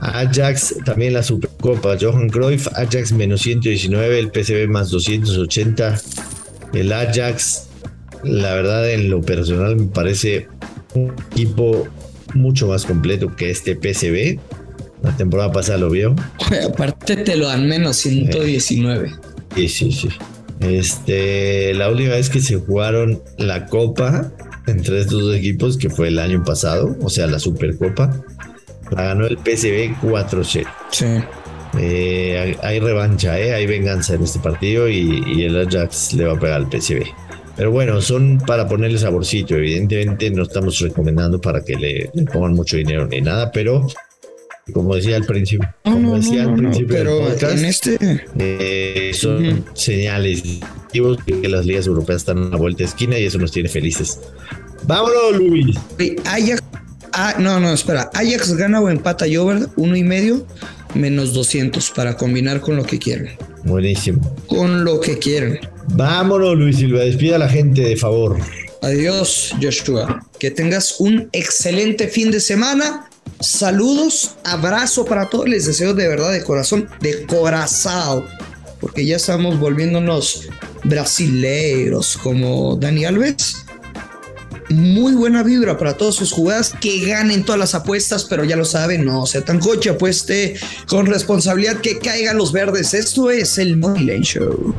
Ajax, 0.00 0.76
también 0.84 1.14
la 1.14 1.22
Supercopa, 1.66 1.96
Johan 2.00 2.28
Cruyff, 2.28 2.68
Ajax 2.74 3.12
menos 3.12 3.42
119, 3.42 4.18
el 4.20 4.30
PSV 4.30 4.68
más 4.68 4.90
280. 4.90 6.00
El 6.72 6.92
Ajax, 6.92 7.66
la 8.22 8.54
verdad, 8.54 8.88
en 8.90 9.10
lo 9.10 9.20
personal 9.20 9.74
me 9.74 9.86
parece 9.86 10.46
un 10.94 11.12
equipo 11.32 11.88
mucho 12.34 12.68
más 12.68 12.84
completo 12.84 13.34
que 13.34 13.50
este 13.50 13.74
PSV. 13.74 14.38
La 15.02 15.16
temporada 15.16 15.50
pasada 15.50 15.78
lo 15.78 15.90
vio. 15.90 16.14
Aparte 16.68 17.16
te 17.16 17.36
lo 17.36 17.48
dan 17.48 17.68
menos 17.68 17.96
119. 17.96 19.12
Sí, 19.56 19.68
sí, 19.68 19.90
sí. 19.90 20.08
Este, 20.60 21.74
la 21.74 21.90
última 21.90 22.10
vez 22.10 22.30
que 22.30 22.40
se 22.40 22.56
jugaron 22.56 23.20
la 23.38 23.66
Copa 23.66 24.32
entre 24.68 25.00
estos 25.00 25.20
dos 25.20 25.34
equipos, 25.34 25.76
que 25.76 25.90
fue 25.90 26.08
el 26.08 26.20
año 26.20 26.44
pasado, 26.44 26.96
o 27.02 27.10
sea, 27.10 27.26
la 27.26 27.40
Supercopa, 27.40 28.24
la 28.90 29.02
ganó 29.02 29.26
el 29.26 29.36
PSV 29.36 30.00
4-0. 30.00 30.64
Sí. 30.92 31.06
Eh, 31.78 32.56
hay, 32.62 32.80
revancha, 32.80 33.38
eh, 33.38 33.54
hay 33.54 33.66
venganza 33.66 34.14
en 34.14 34.22
este 34.22 34.38
partido 34.38 34.88
y, 34.88 35.42
el 35.42 35.66
Ajax 35.66 36.14
le 36.14 36.26
va 36.26 36.34
a 36.34 36.40
pegar 36.40 36.62
al 36.62 36.70
PSV. 36.70 37.04
Pero 37.56 37.70
bueno, 37.70 38.00
son 38.02 38.38
para 38.46 38.68
ponerle 38.68 38.98
saborcito. 38.98 39.54
Evidentemente 39.54 40.30
no 40.30 40.42
estamos 40.42 40.78
recomendando 40.80 41.40
para 41.40 41.64
que 41.64 41.76
le, 41.76 42.10
pongan 42.32 42.52
mucho 42.52 42.76
dinero 42.76 43.06
ni 43.06 43.20
nada, 43.20 43.50
pero 43.50 43.86
como 44.72 44.96
decía 44.96 45.16
al 45.16 45.24
principio, 45.24 45.68
como 45.84 46.16
decía 46.16 46.42
al 46.42 46.54
principio 46.56 46.88
pero 46.88 47.50
en 47.50 47.64
este 47.64 47.96
eh, 48.36 49.12
son 49.14 49.64
señales 49.74 50.42
de 50.42 51.40
que 51.40 51.48
las 51.48 51.64
ligas 51.64 51.86
europeas 51.86 52.22
están 52.22 52.38
a 52.38 52.48
la 52.48 52.56
vuelta 52.56 52.78
de 52.78 52.86
esquina 52.86 53.18
y 53.18 53.24
eso 53.24 53.38
nos 53.38 53.52
tiene 53.52 53.68
felices. 53.68 54.20
Vámonos, 54.84 55.36
Luis. 55.36 55.76
Ajax, 56.24 56.62
ah, 57.12 57.34
no, 57.38 57.60
no, 57.60 57.72
espera. 57.72 58.10
Ajax 58.12 58.54
gana 58.56 58.80
o 58.80 58.88
empata 58.88 59.26
y 59.26 59.36
over 59.36 59.68
uno 59.76 59.96
y 59.96 60.02
medio 60.02 60.46
menos 60.96 61.32
200 61.32 61.90
para 61.90 62.16
combinar 62.16 62.60
con 62.60 62.76
lo 62.76 62.84
que 62.84 62.98
quieren. 62.98 63.36
Buenísimo. 63.64 64.20
Con 64.46 64.84
lo 64.84 65.00
que 65.00 65.18
quieren. 65.18 65.60
Vámonos, 65.90 66.56
Luis 66.56 66.76
Silva. 66.76 67.00
Despida 67.00 67.36
a 67.36 67.38
la 67.38 67.48
gente, 67.48 67.82
de 67.82 67.96
favor. 67.96 68.38
Adiós, 68.82 69.54
Joshua. 69.60 70.24
Que 70.38 70.50
tengas 70.50 71.00
un 71.00 71.28
excelente 71.32 72.08
fin 72.08 72.30
de 72.30 72.40
semana. 72.40 73.08
Saludos, 73.40 74.36
abrazo 74.44 75.04
para 75.04 75.28
todos. 75.28 75.48
Les 75.48 75.66
deseo 75.66 75.94
de 75.94 76.08
verdad, 76.08 76.32
de 76.32 76.42
corazón, 76.42 76.88
de 77.00 77.26
corazón. 77.26 78.24
Porque 78.80 79.04
ya 79.04 79.16
estamos 79.16 79.58
volviéndonos 79.58 80.48
brasileiros 80.84 82.16
como 82.16 82.76
Dani 82.76 83.04
Alves 83.04 83.65
muy 84.68 85.14
buena 85.14 85.42
vibra 85.42 85.78
para 85.78 85.96
todas 85.96 86.14
sus 86.14 86.32
jugadas, 86.32 86.74
que 86.80 87.06
ganen 87.06 87.44
todas 87.44 87.58
las 87.58 87.74
apuestas, 87.74 88.24
pero 88.24 88.44
ya 88.44 88.56
lo 88.56 88.64
saben, 88.64 89.04
no 89.04 89.26
sea 89.26 89.44
tan 89.44 89.58
coche, 89.58 89.90
apueste 89.90 90.58
con 90.86 91.06
responsabilidad 91.06 91.80
que 91.80 91.98
caigan 91.98 92.36
los 92.36 92.52
verdes. 92.52 92.94
Esto 92.94 93.30
es 93.30 93.58
el 93.58 93.76
Money 93.76 94.04
Line 94.04 94.24
Show. 94.24 94.74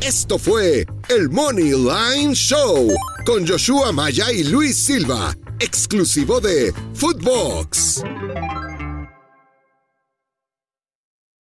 Esto 0.00 0.38
fue 0.38 0.84
el 1.08 1.30
Money 1.30 1.70
Line 1.70 2.34
Show 2.34 2.88
con 3.24 3.46
Joshua 3.46 3.92
Maya 3.92 4.32
y 4.32 4.44
Luis 4.44 4.76
Silva, 4.76 5.36
exclusivo 5.60 6.40
de 6.40 6.74
Footbox. 6.94 8.02